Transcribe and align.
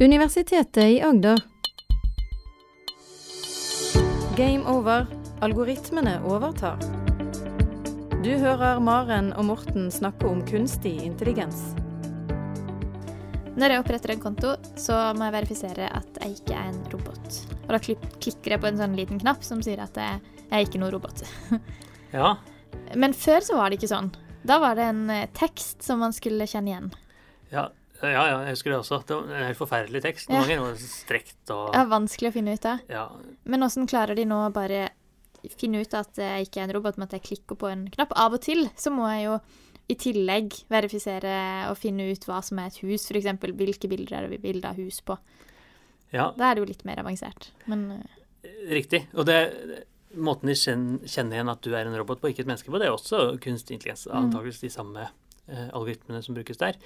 Universitetet 0.00 0.84
i 0.84 1.02
Agder. 1.02 1.38
Game 4.36 4.64
over. 4.66 5.06
Algoritmene 5.40 6.20
overtar. 6.24 6.78
Du 8.24 8.30
hører 8.36 8.80
Maren 8.80 9.30
og 9.32 9.44
Morten 9.48 9.90
snakke 9.92 10.28
om 10.28 10.42
kunstig 10.48 10.94
intelligens. 11.04 11.70
Når 13.56 13.74
jeg 13.74 13.82
oppretter 13.82 14.14
en 14.14 14.22
konto, 14.22 14.54
så 14.80 14.96
må 15.16 15.26
jeg 15.28 15.36
verifisere 15.36 15.88
at 15.96 16.20
jeg 16.22 16.38
ikke 16.38 16.56
er 16.56 16.70
en 16.70 16.80
robot. 16.92 17.40
Og 17.66 17.72
da 17.74 17.80
klikker 17.82 18.54
jeg 18.54 18.60
på 18.62 18.68
en 18.70 18.80
sånn 18.80 18.96
liten 18.96 19.20
knapp 19.20 19.44
som 19.44 19.60
sier 19.64 19.82
at 19.84 19.96
jeg 20.00 20.20
jeg 20.50 20.56
er 20.64 20.66
ikke 20.66 20.80
noe 20.82 20.94
robot. 20.96 21.22
Ja, 22.10 22.40
Men 22.98 23.12
før 23.14 23.38
så 23.46 23.54
var 23.54 23.70
det 23.70 23.76
ikke 23.78 23.92
sånn. 23.92 24.08
Da 24.42 24.56
var 24.58 24.74
det 24.74 24.88
en 24.90 25.04
eh, 25.14 25.28
tekst 25.36 25.84
som 25.86 26.00
man 26.02 26.10
skulle 26.10 26.48
kjenne 26.50 26.72
igjen. 26.72 26.88
ja, 27.52 27.68
ja, 28.02 28.22
ja, 28.30 28.36
jeg 28.46 28.56
husker 28.56 28.72
det 28.72 28.78
også. 28.80 29.00
Det 29.06 29.16
var 29.16 29.28
en 29.28 29.46
helt 29.48 29.58
forferdelig 29.58 30.02
tekst. 30.04 30.30
Ja. 30.30 30.38
Noen 30.38 30.48
ganger 30.48 30.64
var 30.64 30.78
det 30.78 30.88
strekt 30.88 31.52
og 31.54 31.76
er 31.76 31.90
vanskelig 31.90 32.30
å 32.30 32.36
finne 32.36 32.54
ut 32.56 32.68
av. 32.70 32.84
ja, 32.88 33.06
Men 33.44 33.66
åssen 33.66 33.88
klarer 33.90 34.16
de 34.18 34.24
nå 34.28 34.38
å 34.46 34.52
bare 34.54 34.88
finne 35.56 35.80
ut 35.80 35.96
at 35.96 36.20
jeg 36.20 36.46
ikke 36.48 36.60
er 36.60 36.68
en 36.68 36.76
robot, 36.76 36.98
men 37.00 37.08
at 37.08 37.16
jeg 37.16 37.26
klikker 37.30 37.58
på 37.60 37.68
en 37.70 37.86
knapp? 37.92 38.12
Av 38.16 38.36
og 38.36 38.42
til 38.44 38.66
så 38.76 38.92
må 38.92 39.08
jeg 39.12 39.26
jo 39.28 39.36
i 39.90 39.96
tillegg 39.98 40.54
verifisere 40.70 41.34
og 41.70 41.78
finne 41.80 42.10
ut 42.12 42.26
hva 42.28 42.38
som 42.46 42.60
er 42.62 42.70
et 42.70 42.80
hus, 42.84 43.08
f.eks. 43.10 43.30
hvilke 43.58 43.90
bilder 43.90 44.18
er 44.18 44.26
det 44.26 44.36
vi 44.36 44.42
bilde 44.44 44.70
av 44.70 44.78
hus 44.78 45.00
på. 45.02 45.16
ja, 46.14 46.30
Da 46.36 46.50
er 46.50 46.54
det 46.54 46.62
jo 46.62 46.68
litt 46.70 46.84
mer 46.86 47.00
avansert. 47.02 47.50
Men 47.70 47.88
eh, 47.96 48.60
riktig. 48.70 49.06
Og 49.18 49.26
det 49.26 49.40
måten 50.14 50.50
de 50.50 50.56
kjenner 50.58 51.36
igjen 51.36 51.52
at 51.52 51.62
du 51.62 51.72
er 51.74 51.86
en 51.86 51.96
robot 51.98 52.20
på, 52.22 52.30
ikke 52.30 52.44
et 52.44 52.50
menneske 52.50 52.70
på, 52.70 52.78
det 52.82 52.88
er 52.88 52.94
også 52.94 53.36
kunstig 53.42 53.78
intelligens. 53.78 54.06
Mm. 54.10 54.16
Antakeligvis 54.24 54.62
de 54.64 54.72
samme 54.74 55.06
eh, 55.06 55.68
algoritmene 55.70 56.22
som 56.22 56.38
brukes 56.38 56.60
der. 56.60 56.78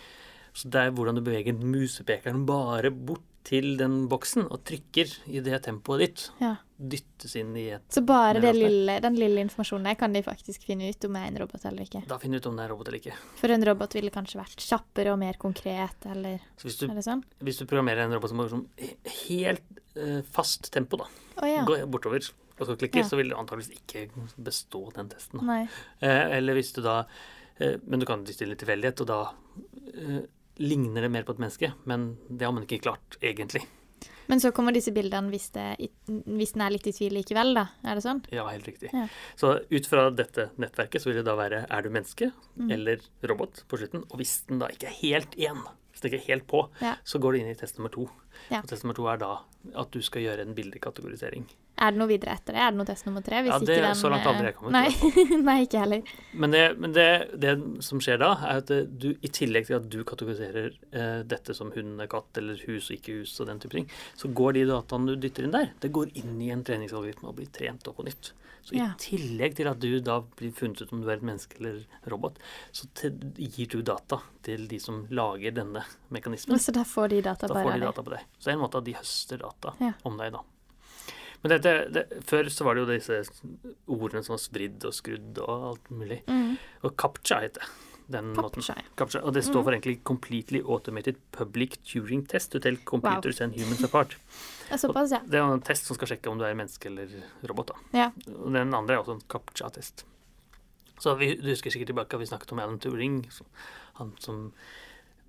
Så 0.54 0.70
det 0.70 0.80
er 0.86 0.92
hvordan 0.94 1.16
du 1.18 1.22
beveger 1.26 1.56
musepekeren 1.58 2.44
bare 2.46 2.90
bort 2.94 3.24
til 3.44 3.74
den 3.76 4.06
boksen 4.08 4.46
og 4.48 4.62
trykker 4.64 5.10
i 5.28 5.40
det 5.44 5.58
tempoet 5.66 6.00
ditt. 6.06 6.22
ja. 6.40 6.54
Dyttes 6.74 7.36
inn 7.38 7.52
i 7.56 7.68
et 7.70 7.84
Så 7.94 8.00
bare 8.04 8.40
det 8.42 8.50
lille, 8.56 8.96
den 9.00 9.14
lille 9.14 9.40
informasjonen 9.44 9.84
der 9.86 9.94
kan 10.00 10.12
de 10.12 10.22
faktisk 10.26 10.64
finne 10.66 10.88
ut 10.90 11.04
om 11.06 11.14
jeg 11.14 11.28
er 11.28 11.30
en 11.30 11.38
robot 11.44 11.66
eller 11.70 11.84
ikke. 11.86 12.00
Da 12.10 12.16
finner 12.18 12.40
du 12.40 12.42
ut 12.42 12.48
om 12.50 12.56
det 12.58 12.64
er 12.64 12.72
robot 12.72 12.88
eller 12.90 12.98
ikke. 12.98 13.14
For 13.38 13.54
en 13.54 13.66
robot 13.68 13.94
ville 13.94 14.10
kanskje 14.10 14.40
vært 14.40 14.64
kjappere 14.64 15.12
og 15.14 15.20
mer 15.22 15.38
konkret, 15.40 16.08
eller 16.10 16.40
Så 16.58 16.66
hvis 16.66 16.80
du, 16.80 16.86
er 16.90 16.98
det 16.98 17.04
sånn? 17.06 17.22
hvis 17.46 17.60
du 17.60 17.64
programmerer 17.70 18.04
en 18.08 18.16
robot 18.16 18.32
som 18.32 18.42
har 18.42 18.50
sånn 18.50 18.64
helt 19.28 19.62
eh, 19.94 20.20
fast 20.34 20.72
tempo, 20.74 20.98
da, 21.04 21.06
oh, 21.42 21.46
ja. 21.48 21.62
går 21.68 21.86
bortover 21.86 22.26
og 22.58 22.66
så 22.66 22.76
klikker, 22.80 23.04
Ja. 23.04 23.08
så 23.08 23.16
vil 23.20 23.30
du 23.30 23.36
antakeligvis 23.38 23.78
ikke 23.78 24.08
bestå 24.36 24.86
den 24.98 25.08
testen. 25.14 25.44
Eh, 26.00 26.36
eller 26.38 26.54
hvis 26.58 26.72
du 26.74 26.82
da 26.82 27.04
eh, 27.58 27.76
Men 27.86 28.00
du 28.02 28.06
kan 28.06 28.26
stille 28.26 28.56
tilfeldighet, 28.58 29.00
og 29.00 29.06
da 29.06 29.20
eh, 29.94 30.22
ligner 30.62 31.02
det 31.06 31.10
mer 31.10 31.24
på 31.26 31.32
et 31.34 31.38
menneske. 31.42 31.72
Men 31.84 32.16
det 32.28 32.44
har 32.46 32.52
man 32.52 32.66
ikke 32.66 32.82
klart, 32.84 33.16
egentlig. 33.22 33.64
Men 34.26 34.40
så 34.40 34.50
kommer 34.56 34.72
disse 34.72 34.92
bildene 34.96 35.28
hvis, 35.28 35.50
det, 35.52 35.64
hvis 36.08 36.54
den 36.54 36.62
er 36.64 36.72
litt 36.72 36.86
i 36.88 36.92
tvil 36.96 37.12
likevel, 37.18 37.50
da. 37.58 37.66
Er 37.84 37.98
det 37.98 38.04
sånn? 38.06 38.22
Ja, 38.32 38.46
helt 38.48 38.64
riktig. 38.70 38.88
Ja. 38.94 39.04
Så 39.36 39.50
ut 39.68 39.86
fra 39.90 40.06
dette 40.16 40.46
nettverket 40.56 41.02
så 41.04 41.10
vil 41.10 41.18
det 41.20 41.26
da 41.28 41.34
være 41.36 41.66
er 41.68 41.82
du 41.84 41.90
menneske 41.92 42.30
Mm. 42.56 42.70
eller 42.70 43.00
robot 43.26 43.64
på 43.68 43.76
slutten. 43.80 44.04
Og 44.10 44.20
hvis 44.20 44.46
den 44.48 44.60
da 44.62 44.68
ikke 44.72 44.86
er 44.88 44.96
helt 45.02 45.32
én, 45.36 45.60
hvis 46.04 46.12
ikke 46.12 46.20
er 46.22 46.28
helt 46.34 46.46
på, 46.50 46.62
Ja. 46.84 46.94
så 47.04 47.18
går 47.20 47.32
du 47.32 47.38
inn 47.40 47.50
i 47.50 47.58
test 47.58 47.78
nummer 47.80 47.90
to. 47.94 48.06
Ja. 48.50 48.60
Og 48.60 48.68
test 48.68 48.84
nummer 48.84 48.94
to 48.98 49.06
er 49.08 49.16
da 49.24 49.32
at 49.80 49.90
du 49.94 50.02
skal 50.04 50.22
gjøre 50.22 50.42
en 50.44 50.54
bildekategorisering. 50.54 51.46
Er 51.80 51.90
det 51.90 51.98
noe 51.98 52.06
videre 52.06 52.34
etter 52.36 52.54
det? 52.54 52.60
Er 52.62 52.70
det 52.70 52.78
noe 52.78 52.86
test 52.86 53.06
nummer 53.08 53.22
tre? 53.24 53.40
Ja, 53.42 53.58
det- 53.58 53.66
den, 53.82 53.94
så 53.98 54.10
langt 54.10 54.22
har 54.22 54.34
aldri 54.34 54.46
jeg 54.52 54.54
kommet, 54.54 54.72
Nei, 54.72 55.38
nei 55.48 55.56
ikke 55.66 55.80
heller. 55.82 56.02
Men, 56.34 56.50
det, 56.54 56.78
men 56.78 56.92
det, 56.94 57.06
det 57.40 57.54
som 57.82 57.98
skjer 58.04 58.20
da, 58.22 58.28
er 58.46 58.60
at 58.62 58.70
eh, 58.70 58.84
du 58.86 59.08
i 59.16 59.28
tillegg 59.28 59.66
til 59.66 59.78
at 59.80 59.88
du 59.90 60.04
kategoriserer 60.06 60.70
eh, 60.92 61.22
dette 61.26 61.54
som 61.56 61.72
hund, 61.74 61.98
katt 62.12 62.38
eller 62.38 62.60
hus 62.68 62.90
og 62.92 62.98
ikke 63.00 63.18
hus 63.22 63.34
og 63.40 63.48
den 63.50 63.58
type 63.64 63.74
ting, 63.74 63.88
så 64.14 64.30
går 64.30 64.52
de 64.54 64.66
dataene 64.70 65.06
du 65.16 65.16
dytter 65.26 65.48
inn 65.48 65.56
der, 65.56 65.72
det 65.82 65.90
går 65.96 66.12
inn 66.14 66.36
i 66.40 66.52
en 66.54 66.62
treningsalgoritme 66.62 67.28
og 67.32 67.36
blir 67.40 67.50
trent 67.50 67.88
opp 67.90 67.96
på 67.98 68.06
nytt. 68.06 68.32
Så 68.64 68.74
i 68.78 68.84
tillegg 68.98 69.56
til 69.58 69.68
at 69.68 69.78
du 69.82 70.00
da 70.00 70.20
blir 70.38 70.52
funnet 70.56 70.80
ut 70.80 70.92
om 70.96 71.02
du 71.04 71.08
er 71.10 71.18
et 71.18 71.22
menneske 71.26 71.58
eller 71.60 71.82
robot, 72.08 72.38
så 72.72 72.86
gir 73.36 73.68
du 73.68 73.82
data 73.84 74.22
til 74.46 74.66
de 74.70 74.78
som 74.80 75.02
lager 75.10 75.52
denne 75.52 75.82
mekanismen. 76.14 76.56
Så 76.58 76.72
da 76.72 76.84
får 76.88 77.08
de 77.12 77.20
data 77.26 77.46
Da 77.50 77.60
får 77.62 77.74
de 77.76 77.84
data 77.84 78.02
på 78.02 78.14
deg. 78.16 78.24
Så 78.38 78.48
det 78.48 78.52
er 78.54 78.56
en 78.58 78.64
måte 78.64 78.80
at 78.80 78.84
de 78.88 78.94
høster 78.96 79.42
data 79.44 79.74
Ja. 79.84 79.92
om 80.04 80.16
deg, 80.16 80.32
da. 80.32 80.40
Men 81.44 81.50
dette, 81.60 81.72
det, 81.92 82.04
før 82.24 82.48
så 82.48 82.64
var 82.64 82.74
det 82.74 82.86
jo 82.86 82.92
disse 82.94 83.18
ordene 83.86 84.24
som 84.24 84.32
var 84.32 84.40
spridd 84.40 84.84
og 84.88 84.94
skrudd 84.96 85.38
og 85.44 85.66
alt 85.74 85.90
mulig. 85.92 86.22
Mm. 86.26 86.54
Og 86.88 86.94
CAPTCHA 86.96 87.40
heter 87.44 87.68
den 88.08 88.30
måten. 88.36 88.62
Captcha. 88.64 88.80
CAPTCHA, 88.96 89.20
og 89.28 89.34
det 89.34 89.44
står 89.44 89.60
Mm. 89.60 89.64
for 89.64 89.72
egentlig 89.72 90.04
Completely 90.04 90.60
Automated 90.64 91.16
Public 91.32 91.76
Turing 91.84 92.26
Test 92.26 92.52
to 92.52 92.58
tell 92.58 92.76
computers 92.84 93.40
and 93.42 93.52
humans 93.54 93.84
apart. 93.84 94.16
Såpass, 94.78 95.10
ja. 95.12 95.20
Det 95.26 95.38
er 95.40 95.44
en 95.52 95.60
test 95.64 95.86
som 95.86 95.96
skal 95.98 96.08
sjekke 96.08 96.30
om 96.30 96.38
du 96.40 96.44
er 96.46 96.54
menneske 96.56 96.86
eller 96.88 97.08
robot. 97.48 97.70
Ja. 97.92 98.10
Den 98.26 98.74
andre 98.74 98.94
er 98.96 99.02
også 99.02 99.16
en 99.18 99.24
CAPTCHA-test. 99.28 100.04
Så 101.02 101.16
vi, 101.18 101.34
Du 101.36 101.48
husker 101.50 101.70
sikkert 101.74 101.90
tilbake 101.92 102.14
at 102.14 102.20
vi 102.22 102.26
snakket 102.30 102.52
om 102.54 102.58
Alan 102.62 102.78
Turing, 102.78 103.24
han 103.98 104.12
som 104.22 104.52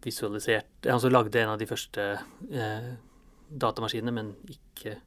visualiserte 0.06 0.91
Han 0.91 1.00
som 1.01 1.12
lagde 1.12 1.40
en 1.41 1.50
av 1.50 1.57
de 1.59 1.66
første 1.66 2.03
eh, 2.51 2.90
datamaskinene, 3.50 4.13
men 4.13 4.34
ikke 4.51 4.97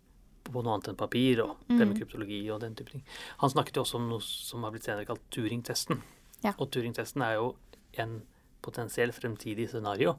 på 0.49 0.62
noe 0.65 0.75
annet 0.78 0.89
enn 0.89 0.97
papir, 0.99 1.43
og 1.45 1.56
det 1.69 1.77
med 1.78 1.93
Mm. 1.93 1.99
kryptologi 2.00 2.41
og 2.50 2.60
den 2.60 2.75
type 2.75 2.91
ting. 2.91 3.03
Han 3.39 3.50
snakket 3.50 3.77
jo 3.77 3.83
også 3.84 3.97
om 4.00 4.09
noe 4.09 4.21
som 4.25 4.62
har 4.65 4.72
blitt 4.72 4.84
senere 4.84 5.05
kalt 5.06 5.21
Turing-testen. 5.31 6.00
Ja. 6.43 6.55
Og 6.59 6.71
Turing-testen 6.71 7.22
er 7.22 7.34
jo 7.34 7.56
en 7.99 8.22
potensiell 8.62 9.12
fremtidig 9.12 9.69
scenario 9.69 10.16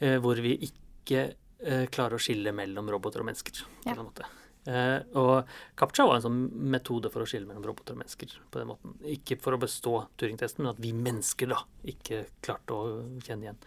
eh, 0.00 0.18
hvor 0.18 0.34
vi 0.40 0.56
ikke 0.70 1.34
eh, 1.62 1.84
klarer 1.92 2.18
å 2.18 2.22
skille 2.22 2.54
mellom 2.56 2.88
roboter 2.90 3.22
og 3.22 3.30
mennesker. 3.30 3.64
på 3.84 3.92
Ja. 3.92 4.30
Eh, 4.64 5.00
og 5.20 5.50
CAPTCHA 5.76 6.06
var 6.08 6.16
en 6.16 6.24
sånn 6.24 6.38
metode 6.72 7.10
for 7.12 7.20
å 7.20 7.28
skille 7.28 7.44
mellom 7.44 7.66
roboter 7.68 7.92
og 7.92 8.00
mennesker. 8.00 8.32
på 8.50 8.60
den 8.60 8.70
måten. 8.70 8.94
Ikke 9.04 9.36
for 9.40 9.56
å 9.56 9.60
bestå 9.60 10.06
Turing-testen, 10.16 10.64
men 10.64 10.72
at 10.72 10.80
vi 10.80 10.92
mennesker 10.96 11.50
da 11.52 11.60
ikke 11.84 12.24
klarte 12.44 12.72
å 12.72 12.94
kjenne 13.26 13.48
igjen. 13.48 13.58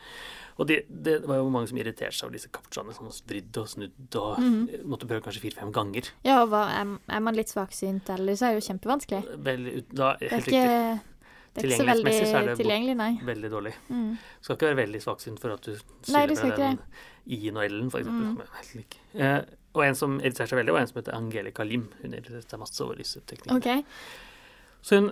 Og 0.58 0.70
det, 0.70 0.80
det 0.90 1.20
var 1.28 1.38
jo 1.38 1.52
mange 1.54 1.70
som 1.70 1.78
irriterte 1.78 2.16
seg 2.18 2.30
over 2.30 2.38
disse 2.40 2.50
CAPTCHAene 2.50 2.96
som 2.98 3.10
var 3.10 3.20
vridd 3.30 3.60
og 3.62 3.68
snudd 3.70 4.18
og 4.18 4.40
mm 4.40 4.48
-hmm. 4.48 4.86
måtte 4.86 5.08
prøve 5.08 5.22
kanskje 5.22 5.44
fire-fem 5.46 5.72
ganger. 5.72 6.10
Ja, 6.24 6.42
og 6.42 6.50
hva, 6.50 6.66
er, 6.72 7.20
man 7.20 7.36
litt 7.36 7.50
svaksynt 7.50 8.10
eller 8.10 8.34
så 8.36 8.46
er 8.46 8.56
det 8.56 8.64
jo 8.64 8.68
kjempevanskelig. 8.74 9.24
Vel, 9.38 9.86
da, 9.92 10.18
helt 10.18 10.20
det 10.20 10.34
er 10.34 10.38
ikke 10.40 10.52
veldig 10.52 11.00
Tilgjengelighetsmessig 11.58 12.28
så 12.30 12.42
er 12.42 12.50
det 12.54 12.96
nei. 13.00 13.12
Veldig 13.26 13.50
dårlig. 13.52 13.74
Mm. 13.90 14.10
Skal 14.46 14.58
ikke 14.58 14.70
være 14.70 14.80
veldig 14.84 15.02
svaksynt 15.04 15.42
for 15.42 15.56
at 15.56 15.66
du 15.66 15.74
Nei, 16.14 16.24
det 16.30 16.38
skiller 16.38 16.58
med 16.58 16.64
den 16.64 17.38
I-en 17.38 17.60
og 17.60 17.66
L-en, 17.66 17.92
eksempel. 18.00 18.48
Mm. 18.78 19.24
Eh, 19.26 19.40
og 19.78 19.84
en 19.86 19.98
som 19.98 20.18
irriterer 20.22 20.52
seg 20.52 20.62
veldig, 20.62 20.76
var 20.76 20.86
en 20.86 20.92
som 20.92 21.00
heter 21.02 21.18
Angelica 21.18 21.66
Lim. 21.68 21.88
Hun 22.02 22.14
irriterer 22.14 22.46
seg 22.46 22.62
masse 22.62 22.82
over 22.86 23.02
disse 23.02 23.22
teknikkene. 23.30 23.58
OK. 23.58 23.98
Så 24.88 25.02
hun, 25.02 25.10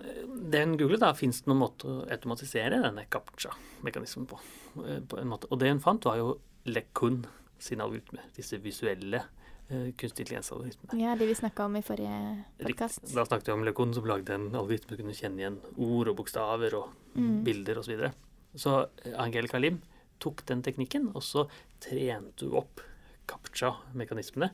det 0.51 0.61
hun 0.63 0.77
googlet, 0.79 1.01
da, 1.03 1.11
fins 1.17 1.41
det 1.41 1.51
noen 1.51 1.63
måte 1.65 1.89
å 1.89 2.03
automatisere 2.13 2.81
denne 2.83 3.07
captcha-mekanismen 3.11 4.29
på, 4.29 4.39
eh, 4.85 5.01
på. 5.01 5.23
Og 5.25 5.57
det 5.61 5.73
hun 5.73 5.83
fant, 5.83 6.05
var 6.07 6.21
jo 6.21 6.35
Lekun 6.69 7.23
sine 7.61 7.85
algoritmer. 7.85 8.29
Disse 8.37 8.57
visuelle 8.61 9.21
kunstig 9.67 10.25
intelligens-algoritme. 10.25 10.99
Ja, 11.01 11.15
de 11.15 11.25
vi 11.25 11.35
snakka 11.35 11.65
om 11.65 11.75
i 11.75 11.81
forrige 11.81 12.43
podkast. 12.61 13.01
Da 13.15 13.25
snakket 13.25 13.47
vi 13.47 13.51
om 13.55 13.63
Lekon 13.65 13.93
som 13.97 14.05
lagde 14.05 14.33
en 14.35 14.49
algoritme 14.55 14.93
som 14.93 14.99
kunne 15.01 15.15
kjenne 15.17 15.41
igjen 15.41 15.57
ord 15.77 16.11
og 16.11 16.17
bokstaver 16.21 16.75
og 16.81 16.93
Mm. 17.15 17.43
bilder 17.45 17.77
osv. 17.79 17.85
Så, 17.85 17.91
videre. 17.95 18.11
så 18.55 18.71
eh, 19.05 19.13
Angelica 19.23 19.57
Lim 19.57 19.77
tok 20.19 20.45
den 20.45 20.61
teknikken, 20.61 21.11
og 21.15 21.23
så 21.23 21.45
trente 21.79 22.43
hun 22.45 22.57
opp 22.59 22.81
captcha-mekanismene. 23.27 24.49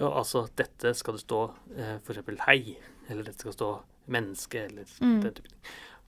Altså 0.00 0.46
dette 0.56 0.94
skal 0.96 1.14
det 1.18 1.20
stå 1.26 1.40
eh, 1.76 1.96
f.eks. 2.00 2.22
hei, 2.46 2.76
eller 3.10 3.26
dette 3.26 3.40
skal 3.44 3.52
stå 3.52 3.70
menneske, 4.08 4.64
eller 4.70 4.84
Mm. 5.00 5.20
den 5.22 5.34
type 5.34 5.48
ting. 5.48 5.60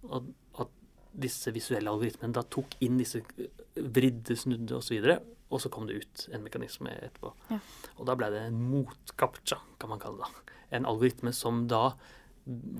Og 0.08 0.32
at 0.58 0.68
disse 1.12 1.52
visuelle 1.52 1.90
algoritmene 1.90 2.32
da 2.32 2.42
tok 2.42 2.66
inn 2.80 2.96
disse 2.98 3.20
eh, 3.38 3.46
vridde, 3.76 4.36
snudde 4.36 4.72
osv., 4.76 4.96
og, 4.98 5.04
så 5.04 5.20
og 5.52 5.60
så 5.60 5.68
kom 5.72 5.84
det 5.88 6.00
ut 6.02 6.22
en 6.32 6.42
mekanisme 6.46 6.90
etterpå. 6.96 7.32
Ja. 7.52 7.58
Og 7.98 8.06
da 8.08 8.16
ble 8.18 8.30
det 8.32 8.40
en 8.48 8.56
mot-captcha, 8.72 9.58
kan 9.78 9.92
man 9.92 10.00
kalle 10.02 10.24
det. 10.24 10.56
En 10.78 10.86
algoritme 10.88 11.32
som 11.36 11.66
da 11.68 11.92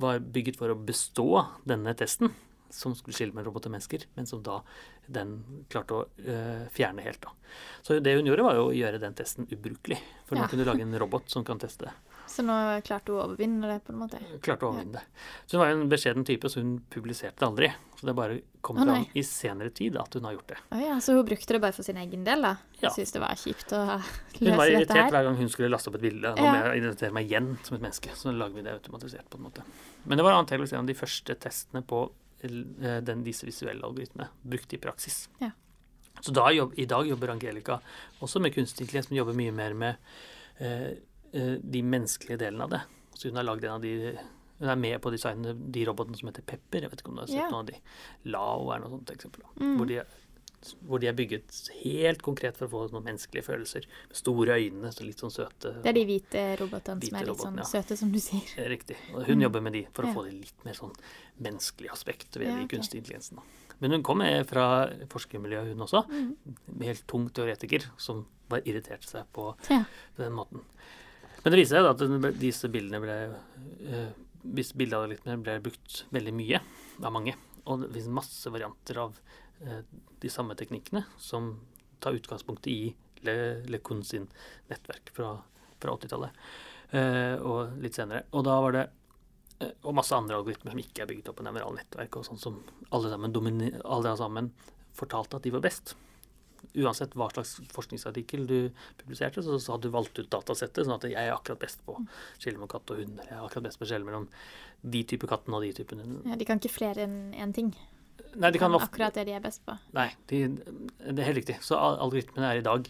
var 0.02 0.18
bygget 0.24 0.56
for 0.58 0.72
å 0.72 0.78
bestå 0.78 1.26
denne 1.68 1.92
testen, 1.98 2.32
som 2.72 2.94
skulle 2.96 3.12
skille 3.14 3.34
mellom 3.36 3.50
robot 3.52 3.66
og 3.68 3.74
mennesker, 3.74 4.06
men 4.16 4.26
som 4.26 4.40
da 4.42 4.62
den 5.12 5.34
klarte 5.68 5.92
å 5.98 6.06
øh, 6.24 6.62
fjerne 6.72 7.04
helt. 7.04 7.20
da. 7.20 7.34
Så 7.84 7.98
det 8.00 8.14
hun 8.16 8.26
gjorde, 8.30 8.46
var 8.46 8.56
jo 8.56 8.70
å 8.70 8.74
gjøre 8.74 9.00
den 9.02 9.14
testen 9.18 9.44
ubrukelig. 9.52 9.98
For 10.24 10.36
Ja. 10.40 10.42
nå 10.42 10.48
kunne 10.48 10.64
du 10.64 10.70
lage 10.70 10.86
en 10.86 10.96
robot 10.98 11.28
som 11.30 11.44
kan 11.44 11.60
teste 11.60 11.90
det. 11.90 11.92
Så 12.32 12.40
nå 12.46 12.54
klarte 12.86 13.12
hun 13.12 13.18
å 13.20 13.24
overvinne 13.26 13.68
det, 13.68 13.78
på 13.84 13.92
en 13.92 13.98
måte. 14.00 14.18
Klarte 14.40 14.64
å 14.64 14.70
overvinne 14.72 14.96
det. 14.96 15.02
Så 15.44 15.58
hun 15.58 15.60
var 15.62 15.72
jo 15.72 15.80
en 15.82 15.90
beskjeden 15.92 16.24
type, 16.24 16.48
så 16.48 16.62
hun 16.62 16.70
publiserte 16.94 17.36
det 17.42 17.48
aldri. 17.50 17.68
Så 18.00 18.06
det 18.08 18.14
bare 18.16 18.38
kom 18.64 18.78
Å, 18.80 18.86
fram 18.86 19.04
i 19.20 19.22
senere 19.26 19.70
tid 19.76 19.98
at 20.00 20.16
hun 20.16 20.24
har 20.26 20.32
gjort 20.38 20.48
det. 20.54 20.56
Oh, 20.72 20.80
ja, 20.80 20.94
så 21.04 21.12
hun 21.18 21.26
brukte 21.28 21.52
det 21.54 21.60
bare 21.62 21.76
for 21.76 21.84
sin 21.86 22.00
egen 22.00 22.24
del, 22.26 22.42
da? 22.48 22.54
Ja. 22.80 22.90
Syntes 22.94 23.12
det 23.14 23.20
var 23.22 23.36
kjipt 23.38 23.74
å 23.76 23.82
løse 23.92 24.08
dette 24.08 24.40
her. 24.40 24.48
Hun 24.48 24.58
var 24.62 24.72
irritert 24.72 25.12
hver 25.14 25.28
gang 25.28 25.36
hun 25.42 25.52
skulle 25.52 25.70
laste 25.74 25.92
opp 25.92 26.00
et 26.00 26.06
bilde. 26.08 26.32
Nå 26.38 26.46
Ja. 26.48 26.54
må 26.56 26.64
jeg 26.72 26.80
identifisere 26.82 27.16
meg 27.18 27.28
igjen 27.30 27.52
som 27.68 27.76
et 27.76 27.84
menneske. 27.84 28.16
Så 28.18 28.32
lager 28.34 28.56
vi 28.58 28.64
det 28.66 28.74
automatisert 28.78 29.28
på 29.30 29.38
en 29.42 29.46
måte. 29.50 29.66
Men 30.08 30.18
det 30.18 30.24
var 30.26 30.38
antakeligvis 30.40 30.72
en 30.72 30.82
av 30.86 30.90
de 30.90 30.98
første 30.98 31.36
testene 31.46 31.84
på 31.92 32.00
eh, 32.42 32.98
den, 33.06 33.22
disse 33.28 33.46
visuelle 33.46 33.84
algoritmene 33.86 34.30
brukt 34.42 34.72
i 34.72 34.80
praksis. 34.82 35.26
Ja. 35.44 35.52
Så 36.22 36.32
da 36.34 36.48
i 36.52 36.84
dag 36.86 37.06
jobber 37.08 37.32
Angelica 37.36 37.78
også 38.22 38.40
med 38.42 38.54
kunstig 38.54 38.84
intelligens, 38.88 39.08
men 39.10 39.20
jobber 39.22 39.38
mye 39.38 39.52
mer 39.54 39.74
med 39.74 39.96
eh, 40.62 40.90
de 41.32 41.82
menneskelige 41.82 42.38
delene 42.44 42.64
av 42.66 42.70
det. 42.70 42.80
Så 43.16 43.28
hun 43.30 43.36
har 43.40 43.44
lagd 43.48 43.64
en 43.64 43.76
av 43.78 43.82
de 43.84 44.18
Hun 44.62 44.68
er 44.70 44.76
med 44.78 45.00
på 45.02 45.08
å 45.10 45.12
designe 45.14 45.56
de 45.74 45.84
robotene 45.88 46.14
som 46.14 46.28
heter 46.28 46.44
Pepper. 46.46 46.84
Jeg 46.84 46.90
vet 46.92 47.00
ikke 47.02 47.08
om 47.10 47.16
du 47.16 47.22
har 47.24 47.26
sett 47.26 47.34
yeah. 47.40 47.48
noen 47.50 47.64
av 47.64 47.70
de. 47.72 47.78
Lao 48.30 48.68
er 48.70 48.78
noe 48.84 48.90
sånt 48.92 49.10
eksempel. 49.10 49.42
Mm. 49.58 49.72
Hvor, 49.80 49.88
de, 49.90 50.76
hvor 50.86 51.02
de 51.02 51.08
er 51.10 51.16
bygget 51.18 51.56
helt 51.80 52.22
konkret 52.22 52.60
for 52.60 52.68
å 52.68 52.70
få 52.70 52.82
noen 52.92 53.08
menneskelige 53.08 53.42
følelser. 53.48 53.88
Med 54.12 54.20
store 54.20 54.54
øyne, 54.62 54.92
så 54.94 55.02
litt 55.02 55.18
sånn 55.18 55.34
søte. 55.34 55.72
Det 55.82 55.90
er 55.90 55.96
de 55.98 56.04
hvite 56.06 56.44
robotene 56.60 57.02
som 57.08 57.18
er 57.18 57.26
litt 57.26 57.32
robotene, 57.32 57.64
sånn 57.66 57.80
ja. 57.80 57.82
søte, 57.82 57.98
som 57.98 58.12
du 58.14 58.20
sier. 58.22 58.54
Eh, 58.54 58.70
Riktig. 58.76 59.00
Og 59.16 59.24
hun 59.26 59.40
Mm. 59.40 59.42
jobber 59.48 59.66
med 59.66 59.72
de 59.80 59.82
for 59.90 60.06
å 60.06 60.12
Ja. 60.12 60.14
få 60.20 60.24
det 60.28 60.32
litt 60.44 60.64
mer 60.68 60.78
sånn 60.78 60.94
menneskelig 61.42 61.90
aspekt 61.90 62.36
ved 62.38 62.46
Ja, 62.46 62.54
de 62.54 62.68
kunstige 62.68 62.76
kunstig 62.76 63.02
intelligensen. 63.02 63.42
Men 63.80 63.90
hun 63.96 64.02
kom 64.06 64.22
fra 64.46 64.68
forskermiljøet, 65.10 65.72
hun 65.74 65.82
også. 65.88 66.04
Mm. 66.06 66.36
Helt 66.86 67.06
tung 67.10 67.26
teoretiker 67.34 67.90
som 67.98 68.26
bare 68.48 68.62
irriterte 68.62 69.08
seg 69.10 69.26
på 69.34 69.56
Ja. 69.68 69.82
den 70.16 70.32
måten. 70.38 70.62
Men 71.42 71.54
det 71.54 71.58
viser 71.58 71.82
seg 71.82 71.90
at 71.90 72.38
disse 72.40 72.70
bildene 72.72 73.02
ble 73.02 73.16
eh, 73.90 74.12
Disse 74.42 74.74
bildealgoritmene 74.74 75.38
ble 75.38 75.52
brukt 75.62 76.00
veldig 76.10 76.32
mye 76.34 76.58
av 76.98 77.12
mange. 77.14 77.36
Og 77.70 77.84
det 77.84 77.92
finnes 77.92 78.16
masse 78.16 78.50
varianter 78.50 78.98
av 78.98 79.20
eh, 79.62 79.84
de 80.22 80.30
samme 80.30 80.56
teknikkene 80.58 81.04
som 81.14 81.52
tar 82.02 82.18
utgangspunkt 82.18 82.66
i 82.66 82.90
Le, 83.22 83.36
Le 83.70 83.78
Cun 83.78 84.02
sin 84.02 84.26
nettverk 84.70 85.12
fra, 85.14 85.36
fra 85.78 85.94
80-tallet 85.94 86.42
eh, 86.98 87.36
og 87.38 87.78
litt 87.82 87.98
senere. 87.98 88.26
Og 88.34 88.42
da 88.48 88.58
var 88.64 88.74
det 88.74 88.84
eh, 89.62 89.74
og 89.86 89.94
masse 89.94 90.16
andre 90.16 90.40
algoritmer 90.40 90.74
som 90.74 90.82
ikke 90.82 91.04
er 91.04 91.12
bygget 91.12 91.30
opp 91.30 91.38
på 91.38 91.46
nevrale 91.46 91.78
nettverk, 91.78 92.18
og 92.18 92.26
sånn 92.26 92.42
som 92.42 92.58
alle 92.90 93.12
sammen, 93.12 93.62
alle 93.84 94.16
sammen 94.18 94.50
fortalte 94.98 95.38
at 95.38 95.46
de 95.46 95.54
var 95.54 95.62
best. 95.64 95.94
Uansett 96.72 97.14
hva 97.18 97.28
slags 97.32 97.56
forskningsartikkel 97.74 98.46
du 98.48 98.58
publiserte, 99.00 99.42
så, 99.44 99.58
så 99.60 99.74
hadde 99.74 99.90
du 99.90 99.94
valgt 99.94 100.18
ut 100.18 100.30
datasettet, 100.32 100.86
sånn 100.86 100.96
at 100.96 101.06
jeg 101.10 101.18
er 101.20 101.34
akkurat 101.34 101.60
best 101.60 101.82
på 101.86 101.98
skjellet 101.98 102.40
skille 102.42 102.58
mellom 102.58 102.70
katt 102.72 102.92
og 102.94 103.00
hund. 103.02 103.18
Jeg 103.26 103.36
er 103.36 103.42
akkurat 103.44 103.66
best 103.68 103.80
på 103.80 103.88
skjellet 103.88 104.06
skille 104.06 104.10
mellom 104.10 104.28
de 104.94 105.02
type 105.08 105.28
kattene 105.30 105.58
og 105.58 105.66
de 105.66 105.72
typene 105.76 106.06
hund. 106.06 106.22
Ja, 106.30 106.38
de 106.38 106.48
kan 106.48 106.62
ikke 106.62 106.72
flere 106.72 107.04
enn 107.06 107.18
én 107.34 107.52
ting. 107.56 107.74
Nei, 108.32 108.50
de 108.52 108.60
kan 108.60 108.72
ofte 108.72 108.88
akkurat 108.88 109.18
det 109.18 109.26
de 109.28 109.34
er 109.36 109.44
best 109.44 109.64
på. 109.66 109.76
Nei, 109.96 110.08
de, 110.30 110.44
det 110.56 111.18
er 111.18 111.28
helt 111.28 111.42
riktig. 111.42 111.58
Så 111.64 111.76
algoritmene 111.76 112.48
er 112.48 112.62
i 112.62 112.64
dag 112.64 112.88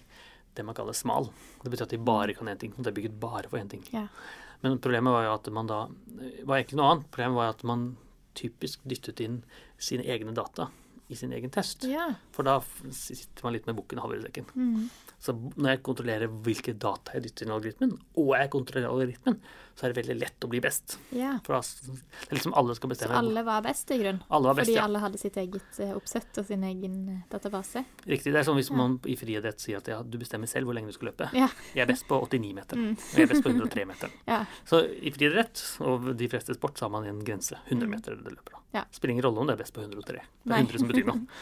det 0.54 0.64
man 0.68 0.76
kaller 0.76 0.96
smal. 0.96 1.30
Det 1.64 1.72
betyr 1.72 1.88
at 1.88 1.94
de 1.94 2.00
bare 2.12 2.36
kan 2.36 2.50
én 2.52 2.60
ting. 2.60 2.74
De 2.76 2.84
Det 2.84 2.92
er 2.92 2.98
bygget 3.00 3.18
bare 3.20 3.48
for 3.48 3.58
én 3.58 3.70
ting. 3.72 3.82
Ja. 3.92 4.06
Men 4.62 4.78
problemet 4.78 5.12
var 5.12 5.26
jo 5.26 5.34
at 5.34 5.50
man 5.50 5.66
da 5.66 5.80
var 6.46 6.62
ikke 6.62 6.78
noe 6.78 6.92
annet. 6.92 7.10
Problemet 7.10 7.40
var 7.40 7.56
at 7.56 7.64
man 7.66 7.96
typisk 8.38 8.84
dyttet 8.88 9.20
inn 9.20 9.42
sine 9.82 10.06
egne 10.06 10.34
data 10.36 10.70
i 11.12 11.18
sin 11.18 11.32
egen 11.36 11.52
test. 11.52 11.86
Ja. 11.88 12.08
For 12.34 12.46
da 12.48 12.58
sitter 12.96 13.46
man 13.46 13.56
litt 13.56 13.68
med 13.68 13.78
bukken 13.78 14.00
og 14.00 14.08
havresekken. 14.08 14.48
Mm. 14.56 14.86
Så 15.22 15.34
når 15.36 15.74
jeg 15.74 15.82
kontrollerer 15.86 16.32
hvilke 16.46 16.74
data 16.74 17.14
jeg 17.16 17.28
dytter 17.28 17.46
inn 17.46 17.52
i 17.52 17.56
algoritmen, 17.56 17.92
og 18.18 18.32
jeg 18.34 18.52
kontrollerer 18.54 18.90
algoritmen, 18.90 19.38
så 19.74 19.86
er 19.86 19.92
det 19.92 19.96
veldig 20.04 20.16
lett 20.20 20.44
å 20.44 20.48
bli 20.52 20.60
best. 20.60 20.98
ja. 21.10 21.38
For 21.46 21.56
det 21.58 21.90
er 22.30 22.34
liksom 22.36 22.54
alle 22.54 22.74
skal 22.76 22.90
Så 22.94 23.08
alle 23.10 23.42
var 23.42 23.62
best, 23.62 23.90
i 23.90 23.98
grunn? 23.98 24.20
Alle 24.28 24.46
var 24.50 24.54
best, 24.54 24.66
Fordi 24.68 24.76
ja. 24.76 24.84
alle 24.84 24.98
hadde 25.02 25.18
sitt 25.18 25.36
eget 25.36 25.78
eh, 25.80 25.92
oppsett 25.96 26.38
og 26.38 26.46
sin 26.46 26.62
egen 26.64 26.96
eh, 27.08 27.20
database? 27.32 27.84
Riktig. 28.06 28.32
Det 28.32 28.40
er 28.42 28.44
sånn 28.48 28.56
hvis 28.60 28.70
man 28.70 28.98
i 29.06 29.16
friidrett 29.16 29.60
sier 29.60 29.78
at 29.78 29.88
ja, 29.88 30.02
du 30.02 30.18
bestemmer 30.18 30.46
selv 30.50 30.66
hvor 30.68 30.74
lenge 30.76 30.92
du 30.92 30.96
skal 30.96 31.10
løpe. 31.10 31.30
Ja. 31.34 31.48
Jeg 31.74 31.82
er 31.86 31.90
best 31.92 32.06
på 32.08 32.20
89 32.20 32.54
meter, 32.54 32.76
Mm. 32.76 32.92
og 32.98 33.16
jeg 33.18 33.22
er 33.28 33.32
best 33.34 33.42
på 33.44 33.50
103 33.54 33.86
meter. 33.86 34.10
Ja. 34.32 34.44
Så 34.68 34.82
i 35.02 35.10
friidrett 35.10 35.62
og 35.80 36.12
de 36.16 36.28
fleste 36.28 36.54
sport 36.54 36.76
så 36.78 36.86
har 36.86 36.90
man 36.90 37.04
en 37.06 37.24
grense. 37.24 37.56
100 37.68 37.86
Mm. 37.86 37.90
meter 37.90 38.12
er 38.12 38.16
det 38.22 38.32
løper 38.36 38.52
da. 38.56 38.58
Ja. 38.74 38.84
Spiller 38.90 39.12
ingen 39.16 39.24
rolle 39.24 39.40
om 39.40 39.46
det 39.46 39.54
er 39.58 39.62
best 39.64 39.74
på 39.74 39.80
103. 39.82 40.22
Det 40.22 40.22
er 40.22 40.48
Nei. 40.54 40.62
100 40.66 40.78
som 40.78 40.88
betyr 40.88 41.06
noe. 41.06 41.26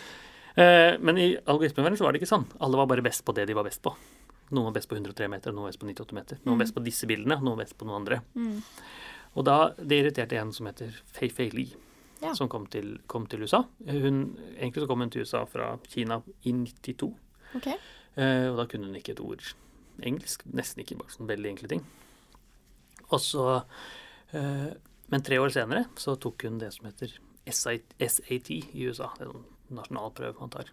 Eh, 0.60 0.96
men 0.98 1.16
i 1.16 1.36
algoritmeverdenen 1.46 1.96
så 1.96 2.02
var 2.04 2.12
det 2.12 2.18
ikke 2.20 2.28
sånn. 2.34 2.44
Alle 2.60 2.76
var 2.76 2.88
bare 2.90 3.04
best 3.06 3.22
på 3.24 3.32
det 3.32 3.44
de 3.46 3.54
var 3.54 3.62
best 3.64 3.80
på. 3.86 3.92
Noen 4.50 4.64
var 4.64 4.72
best 4.72 4.88
på 4.90 4.96
103 4.98 5.28
meter, 5.30 5.52
noen 5.52 5.62
var 5.68 5.70
best 5.70 5.80
på 5.82 5.86
98 5.86 6.12
meter. 6.16 6.36
Noen 6.44 6.56
var 6.56 6.58
Mm. 6.58 6.64
best 6.64 6.74
på 6.74 6.84
disse 6.84 7.06
bildene, 7.06 7.36
noen 7.40 7.56
var 7.56 7.64
best 7.64 7.78
på 7.78 7.86
noen 7.86 8.00
andre. 8.02 8.20
Mm. 8.34 8.62
Og 9.36 9.44
da, 9.44 9.58
det 9.78 10.00
irriterte 10.02 10.36
en 10.40 10.52
som 10.52 10.66
heter 10.66 10.90
Fei 11.06 11.28
Fei 11.30 11.50
Li, 11.50 11.68
Ja. 12.22 12.34
som 12.34 12.48
kom 12.48 12.66
til, 12.66 12.98
kom 13.06 13.26
til 13.26 13.40
USA. 13.42 13.64
Hun, 13.86 14.36
egentlig 14.58 14.82
så 14.82 14.86
kom 14.88 15.00
hun 15.00 15.10
til 15.10 15.22
USA 15.22 15.44
fra 15.46 15.78
Kina 15.88 16.22
i 16.44 16.52
92. 16.52 17.14
Okay. 17.56 17.76
Eh, 18.16 18.48
og 18.50 18.56
da 18.58 18.66
kunne 18.66 18.86
hun 18.86 18.94
ikke 18.96 19.12
et 19.12 19.20
ord 19.20 19.54
engelsk. 20.02 20.42
Nesten 20.52 20.82
ikke, 20.84 20.98
bare 20.98 21.08
sånne 21.14 21.28
veldig 21.28 21.50
enkle 21.54 21.68
ting. 21.68 21.84
Og 23.12 23.18
så 23.20 23.64
eh, 24.32 24.74
Men 25.10 25.22
tre 25.22 25.38
år 25.38 25.50
senere 25.50 25.86
så 25.96 26.14
tok 26.18 26.42
hun 26.44 26.58
det 26.58 26.72
som 26.72 26.86
heter 26.86 27.10
SAT 27.50 28.50
i 28.50 28.86
USA. 28.86 29.08
Det 29.18 29.26
er 29.26 29.30
en 29.32 29.44
nasjonalprøve 29.74 30.38
man 30.40 30.50
tar. 30.50 30.64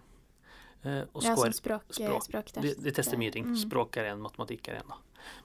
Eh, 0.85 1.03
og 1.13 1.23
Ja, 1.23 1.33
score- 1.35 1.47
sånn 1.49 1.57
språk, 1.57 1.83
språk. 1.91 2.23
språktest. 2.27 2.61
de, 2.61 2.73
de 2.83 2.91
tester 2.91 3.17
mye 3.17 3.31
ting. 3.33 3.45
Mm. 3.49 3.55
Språk 3.57 3.97
er 3.97 4.11
en, 4.13 4.21
matematikk 4.21 4.67
er 4.69 4.81
en. 4.83 4.93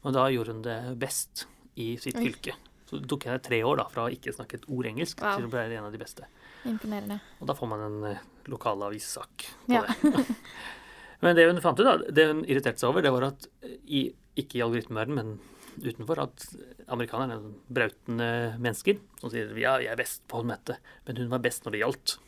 Men 0.05 0.13
da 0.15 0.27
gjorde 0.31 0.53
hun 0.53 0.63
det 0.63 0.99
best 1.01 1.47
i 1.77 1.97
sitt 1.97 2.17
Oi. 2.17 2.27
fylke. 2.29 2.55
Så 2.87 3.01
det 3.01 3.09
tok 3.09 3.25
henne 3.25 3.41
tre 3.43 3.63
år 3.65 3.79
da, 3.81 3.87
fra 3.89 4.05
å 4.05 4.13
ikke 4.13 4.35
snakke 4.37 4.59
et 4.61 4.67
ord 4.69 4.85
engelsk 4.87 5.23
Wow. 5.25 5.37
til 5.39 5.47
å 5.47 5.51
bli 5.51 5.77
en 5.79 5.85
av 5.89 5.93
de 5.95 5.99
beste. 5.99 6.27
Imponerende. 6.69 7.21
Og 7.41 7.47
da 7.49 7.55
får 7.57 7.69
man 7.73 7.81
en 7.87 8.05
uh, 8.13 8.19
lokalavissak 8.53 9.47
på 9.67 9.73
Ja. 9.73 9.83
det. 9.89 10.27
men 11.23 11.37
det 11.37 11.47
hun 11.49 11.61
fant 11.65 11.81
ut, 11.81 11.87
da, 11.89 11.97
det 12.13 12.27
hun 12.29 12.45
irriterte 12.45 12.79
seg 12.83 12.91
over, 12.93 13.03
det 13.03 13.13
var 13.15 13.25
at 13.31 13.47
eh, 13.65 13.79
i, 13.89 14.03
ikke 14.37 14.59
i 14.61 14.63
algoritmeverdenen, 14.67 15.17
men 15.17 15.41
utenfor, 15.83 16.21
at 16.21 16.45
amerikanerne 16.93 17.39
er 17.39 17.73
brautende 17.73 18.29
mennesker 18.61 18.99
som 19.19 19.31
sier 19.33 19.49
ja, 19.57 19.79
jeg 19.81 19.89
er 19.89 19.97
best 19.97 20.21
på 20.29 20.43
å 20.43 20.45
mette, 20.47 20.77
men 21.09 21.17
hun 21.17 21.31
var 21.33 21.41
best 21.41 21.65
når 21.65 21.73
det 21.73 21.81
gjaldt. 21.81 22.19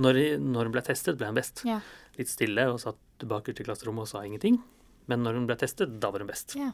Når, 0.00 0.20
når 0.40 0.68
hun 0.68 0.74
ble 0.74 0.82
testet, 0.86 1.18
ble 1.20 1.28
hun 1.30 1.38
best. 1.38 1.64
Ja. 1.68 1.80
Litt 2.16 2.30
stille 2.32 2.66
og 2.72 2.80
satt 2.82 2.98
tilbake 3.20 3.54
til 3.56 3.66
klasserommet 3.68 4.06
og 4.06 4.12
sa 4.12 4.24
ingenting. 4.24 4.60
Men 5.10 5.24
når 5.26 5.40
hun 5.40 5.48
ble 5.48 5.56
testet, 5.60 5.98
da 6.00 6.12
var 6.12 6.24
hun 6.24 6.30
best. 6.30 6.54
Ja. 6.58 6.70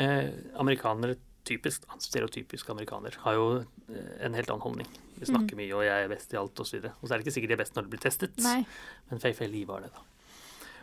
Eh, 0.00 0.30
amerikanere, 0.60 1.18
typisk, 1.46 1.86
stereotypisk 2.02 2.68
amerikaner, 2.72 3.16
har 3.24 3.36
jo 3.38 3.46
eh, 3.60 4.12
en 4.26 4.36
helt 4.36 4.50
annen 4.50 4.64
holdning. 4.64 4.88
Vi 5.20 5.28
snakker 5.28 5.58
mye, 5.58 5.72
og 5.76 5.84
jeg 5.84 6.06
er 6.06 6.12
best 6.12 6.32
i 6.34 6.38
alt, 6.40 6.62
osv. 6.62 6.80
Og, 6.80 6.86
så 6.86 6.94
og 6.94 7.04
så 7.04 7.12
er 7.12 7.20
det 7.20 7.26
ikke 7.26 7.36
sikkert 7.36 7.52
de 7.52 7.58
er 7.58 7.62
best 7.62 7.76
når 7.76 7.86
de 7.86 7.94
blir 7.94 8.02
testet. 8.02 8.40
Nei. 8.44 8.62
Men 9.10 9.22
Fei 9.22 9.34
Fei 9.36 9.50
Li 9.52 9.66
var 9.68 9.84
det, 9.84 9.92
da. 9.94 10.06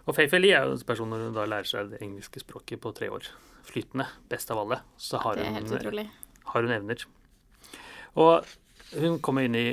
Og 0.07 0.15
Fei 0.15 0.27
Fei 0.31 0.39
Li 0.39 0.53
er 0.55 0.67
jo 0.67 0.77
en 0.77 0.87
person 0.87 1.09
når 1.11 1.27
hun 1.27 1.35
da 1.35 1.45
lærer 1.49 1.67
seg 1.67 1.91
det 1.91 2.01
engelske 2.05 2.43
språket 2.43 2.79
på 2.83 2.93
tre 2.95 3.09
år. 3.11 3.27
Flytende. 3.67 4.07
Best 4.31 4.53
av 4.53 4.61
alle. 4.61 4.79
Så 4.95 5.19
har 5.23 5.41
er 5.41 5.51
hun, 5.51 6.03
har 6.53 6.67
hun 6.67 6.75
evner. 6.77 7.03
Og 8.15 8.53
hun 8.95 9.17
kommer 9.23 9.47
inn 9.47 9.57
i 9.57 9.67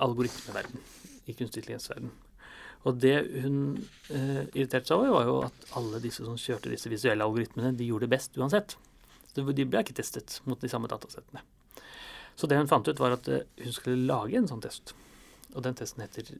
algoritmeverden, 0.00 0.82
i 1.30 1.36
kunstig 1.38 1.62
intelligens-verden. 1.62 2.12
Og 2.88 3.00
det 3.02 3.16
hun 3.42 3.56
eh, 4.08 4.44
irriterte 4.56 4.88
seg 4.88 5.00
over, 5.00 5.10
var 5.14 5.26
jo 5.28 5.38
at 5.48 5.72
alle 5.78 6.00
disse 6.02 6.24
som 6.24 6.38
kjørte 6.40 6.72
disse 6.72 6.90
visuelle 6.92 7.26
algoritmene, 7.26 7.74
de 7.76 7.88
gjorde 7.90 8.08
det 8.08 8.14
best 8.14 8.38
uansett. 8.40 8.76
Så 9.30 9.44
de 9.44 9.66
ble 9.68 9.82
ikke 9.84 9.96
testet 9.98 10.38
mot 10.48 10.60
de 10.60 10.70
samme 10.72 10.88
datasettene. 10.90 11.42
Så 12.40 12.48
det 12.48 12.56
hun 12.56 12.70
fant 12.70 12.88
ut, 12.88 13.02
var 13.02 13.18
at 13.18 13.28
eh, 13.28 13.44
hun 13.60 13.76
skulle 13.76 14.08
lage 14.08 14.38
en 14.40 14.48
sånn 14.48 14.64
test. 14.64 14.94
Og 15.52 15.60
den 15.66 15.76
testen 15.76 16.06
heter 16.06 16.32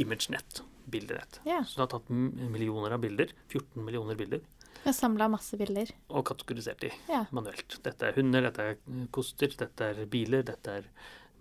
ImageNet. 0.00 0.64
Bildenett. 0.84 1.38
Yeah. 1.46 1.64
Så 1.64 1.78
hun 1.78 1.86
har 1.86 1.92
tatt 1.94 2.10
millioner 2.12 2.92
av 2.92 3.00
bilder, 3.00 3.30
14 3.48 3.84
millioner 3.86 4.18
bilder, 4.20 4.42
har 4.84 4.92
samla 4.92 5.28
masse 5.32 5.56
bilder. 5.56 5.88
og 6.08 6.26
kategorisert 6.28 6.82
de 6.84 6.90
yeah. 7.08 7.24
manuelt. 7.32 7.78
Dette 7.84 8.10
er 8.10 8.16
hunder, 8.18 8.44
dette 8.44 8.66
er 8.70 9.06
koster, 9.14 9.52
dette 9.56 9.90
er 9.92 10.04
biler, 10.10 10.44
dette 10.44 10.80
er 10.80 10.88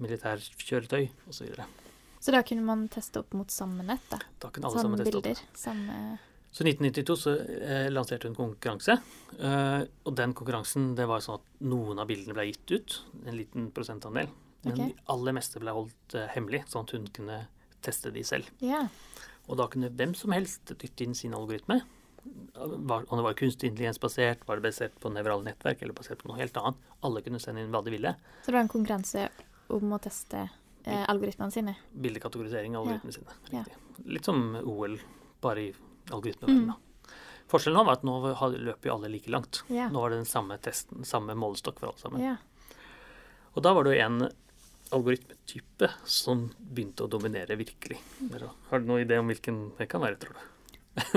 militærkjøretøy 0.04 1.10
osv. 1.28 1.50
Så, 2.24 2.32
da 2.32 2.40
kunne 2.48 2.64
man 2.64 2.86
teste 2.88 3.20
opp 3.20 3.34
mot 3.36 3.52
samme 3.52 3.84
nett, 3.84 4.06
da. 4.08 4.20
Da 4.40 4.50
kunne 4.54 4.70
alle 4.70 4.80
Samme 4.86 5.00
teste 5.02 5.18
opp. 5.20 5.26
bilder. 5.26 5.42
Samme 5.60 5.96
Så 6.54 6.64
i 6.64 6.72
1992 6.72 7.16
så 7.20 7.34
eh, 7.36 7.90
lanserte 7.92 8.30
hun 8.30 8.38
konkurranse. 8.38 8.96
Eh, 9.40 9.82
og 10.08 10.16
den 10.16 10.36
konkurransen 10.38 10.94
det 10.96 11.08
var 11.10 11.24
sånn 11.26 11.42
at 11.42 11.66
noen 11.68 12.00
av 12.00 12.08
bildene 12.08 12.38
ble 12.38 12.46
gitt 12.52 12.72
ut, 12.72 12.96
en 13.26 13.36
liten 13.36 13.68
prosentandel. 13.76 14.32
Men 14.64 14.78
okay. 14.78 14.94
de 14.94 15.04
aller 15.12 15.36
meste 15.36 15.60
ble 15.60 15.74
holdt 15.76 16.16
eh, 16.16 16.30
hemmelig, 16.38 16.64
sånn 16.72 16.88
at 16.88 16.96
hun 16.96 17.10
kunne 17.12 17.42
teste 17.84 18.14
de 18.16 18.24
selv. 18.24 18.48
Yeah. 18.64 18.88
Og 19.50 19.60
da 19.60 19.68
kunne 19.68 19.92
hvem 19.92 20.16
som 20.16 20.32
helst 20.32 20.72
dytte 20.80 21.04
inn 21.04 21.18
sin 21.20 21.36
algoritme. 21.36 21.82
Var- 22.56 23.04
Om 23.10 23.20
det 23.20 23.26
var 23.28 23.36
kunstig 23.36 23.74
intelligensbasert, 23.74 24.48
var 24.48 24.62
det 24.62 24.70
basert 24.70 24.96
på 25.04 25.12
nevrale 25.12 25.44
nettverk 25.44 25.82
eller 25.84 25.98
basert 25.98 26.24
på 26.24 26.32
noe 26.32 26.40
helt 26.40 26.56
annet. 26.56 26.80
Alle 27.04 27.20
kunne 27.26 27.44
sende 27.44 27.66
inn 27.66 27.74
hva 27.76 27.84
de 27.84 27.92
ville. 27.92 28.16
Så 28.46 28.54
det 28.54 28.56
var 28.62 28.64
en 28.64 28.72
konkurranse 28.72 29.28
om 29.68 29.92
å 29.92 30.00
teste 30.00 30.48
eh, 30.86 31.06
algoritmene 31.10 31.52
sine. 31.52 31.76
Bildekategorisering 31.94 32.76
av 32.78 32.86
Ja. 32.88 32.94
algoritmene 32.94 33.14
sine. 33.14 33.38
Ja. 33.52 33.64
Riktig. 33.64 34.08
Litt 34.14 34.26
som 34.26 34.56
OL, 34.64 34.98
bare 35.42 35.62
i 35.62 35.74
algoritmeverdenen. 36.10 36.68
da. 36.68 36.76
Forskjellen 37.52 37.78
nå 37.78 37.86
var 37.86 37.94
at 38.00 38.04
nå 38.08 38.14
løper 38.58 38.90
jo 38.90 38.96
alle 38.96 39.10
like 39.12 39.30
langt. 39.30 39.64
Ja. 39.70 39.90
Nå 39.90 40.00
var 40.02 40.10
det 40.10 40.22
den 40.24 40.26
samme 40.30 40.58
testen, 40.58 41.04
samme 41.06 41.36
målestokk 41.36 41.80
for 41.80 41.88
alle 41.92 42.00
sammen. 42.02 42.22
Ja. 42.24 42.38
Og 43.54 43.62
da 43.64 43.74
var 43.74 43.84
det 43.84 43.96
jo 43.98 44.06
en 44.06 44.30
algoritmetype 44.94 45.90
som 46.06 46.48
begynte 46.58 47.06
å 47.06 47.10
dominere 47.10 47.56
virkelig. 47.60 48.00
Har 48.70 48.80
du 48.80 48.86
noen 48.90 49.04
idé 49.06 49.20
om 49.20 49.30
hvilken 49.30 49.72
det 49.78 49.88
kan 49.92 50.02
være, 50.02 50.18
tror 50.22 50.34
du? 50.38 50.42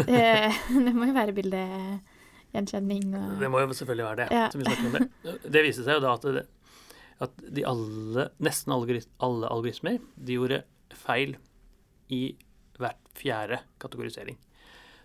Eh, 0.08 0.52
det 0.86 0.92
må 0.96 1.06
jo 1.10 1.14
være 1.16 1.34
bildegjenkjenning 1.36 3.10
og 3.16 3.40
Det 3.40 3.50
må 3.52 3.60
jo 3.60 3.72
selvfølgelig 3.76 4.06
være 4.06 4.20
det. 4.22 4.28
Ja. 4.32 4.46
som 4.50 4.60
vi 4.60 4.66
om 4.72 5.08
Det 5.22 5.52
Det 5.52 5.64
viste 5.66 5.84
seg 5.84 5.98
jo 5.98 6.04
da 6.06 6.14
at, 6.16 6.22
det, 6.38 6.46
at 7.24 7.36
de 7.40 7.64
alle, 7.64 8.28
nesten 8.44 8.74
alle, 8.74 9.00
alle 9.24 9.50
algoritmer 9.52 10.00
de 10.16 10.36
gjorde 10.36 10.60
feil 10.96 11.36
i 12.12 12.36
hvert 12.76 13.00
fjerde 13.16 13.62
kategorisering. 13.82 14.36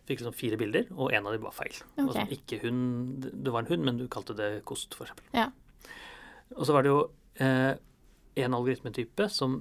fikk 0.05 0.19
liksom 0.19 0.35
fire 0.35 0.57
bilder, 0.59 0.89
og 0.91 1.13
en 1.13 1.27
av 1.29 1.35
dem 1.35 1.43
var 1.45 1.53
feil. 1.55 1.75
Okay. 1.93 2.03
Altså, 2.03 2.23
ikke 2.35 2.57
hund, 2.65 3.27
det 3.31 3.53
var 3.53 3.63
en 3.63 3.69
hund, 3.69 3.85
men 3.85 3.99
du 3.99 4.07
kalte 4.11 4.35
det 4.35 4.49
kost, 4.67 4.97
eksempel. 4.97 5.27
Ja. 5.37 5.47
Og 6.57 6.65
så 6.67 6.75
var 6.75 6.83
det 6.83 6.91
jo 6.91 7.03
eh, 7.39 7.77
en 8.43 8.57
algoritmetype 8.57 9.29
som 9.31 9.59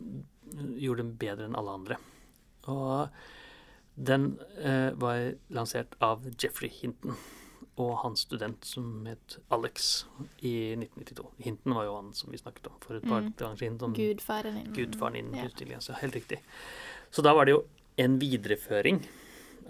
gjorde 0.80 1.04
den 1.04 1.12
bedre 1.20 1.46
enn 1.46 1.58
alle 1.58 1.76
andre. 1.76 2.00
Og 2.72 3.12
den 3.94 4.32
eh, 4.58 4.90
var 4.98 5.36
lansert 5.54 5.94
av 6.02 6.24
Jeffrey 6.34 6.72
Hinton 6.72 7.14
og 7.78 7.98
hans 8.02 8.20
student 8.26 8.64
som 8.64 9.06
het 9.06 9.38
Alex 9.50 10.04
i 10.42 10.74
1992. 10.76 11.30
Hinton 11.38 11.74
var 11.74 11.84
jo 11.84 11.94
han 11.96 12.12
som 12.14 12.30
vi 12.30 12.36
snakket 12.38 12.66
om 12.66 12.72
for 12.80 12.96
et 12.96 13.02
par 13.08 13.20
Mm. 13.22 13.32
dager 13.36 13.56
siden. 13.56 13.94
Gudfaren 13.94 14.54
din. 14.54 14.72
Gudfaren 14.74 15.16
innen 15.16 15.34
Ja. 15.34 15.44
utstillingen, 15.46 15.80
så 15.80 15.92
helt 15.94 16.14
riktig. 16.14 16.40
Så 17.10 17.22
da 17.22 17.32
var 17.34 17.44
det 17.46 17.52
jo 17.52 17.64
en 17.98 18.18
videreføring 18.18 19.06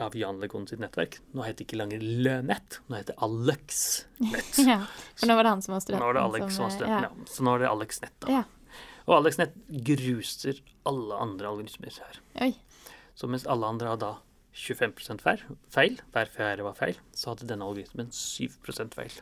av 0.01 0.15
Jan 0.17 0.41
Legon 0.41 0.67
sitt 0.67 0.79
nettverk. 0.81 1.19
Nå 1.35 1.43
heter 1.45 1.59
det 1.59 1.67
ikke 1.69 1.77
lenger 1.79 2.01
Lønett, 2.01 2.81
nå 2.89 2.97
heter 2.97 3.15
det 3.15 3.23
Alex 3.23 4.07
Nett. 4.19 4.59
Ja, 4.67 4.87
for 5.15 5.27
nå 5.27 5.35
var 5.37 5.43
det 5.45 5.51
han 5.51 5.63
som 5.63 5.73
var 5.75 5.81
studenten. 5.81 6.01
Nå 6.01 6.07
var 6.07 6.15
det 6.15 6.23
Alex 6.41 6.55
som 6.57 6.65
var 6.65 6.71
eh, 6.71 6.77
studenten, 6.77 7.03
ja. 7.19 7.25
Så 7.27 7.43
nå 7.45 7.55
er 7.55 7.59
det 7.59 7.69
Alex 7.69 8.01
Nett, 8.03 8.21
da. 8.21 8.29
Ja. 8.29 8.45
Og 9.09 9.17
AlexNet 9.25 9.53
gruser 9.85 10.61
alle 10.87 11.15
andre 11.19 11.47
algoritmer 11.49 11.91
her. 11.99 12.19
Oi. 12.43 12.55
Så 13.17 13.27
mens 13.29 13.47
alle 13.47 13.67
andre 13.67 13.89
har 13.89 13.97
da 13.97 14.17
25% 14.55 15.23
feil, 15.23 15.43
feil, 15.71 15.99
hver 16.13 16.31
fjerde 16.33 16.65
var 16.67 16.75
feil, 16.79 16.97
så 17.15 17.33
hadde 17.33 17.47
denne 17.51 17.67
algoritmen 17.67 18.11
7 18.11 18.49
feil. 18.95 19.21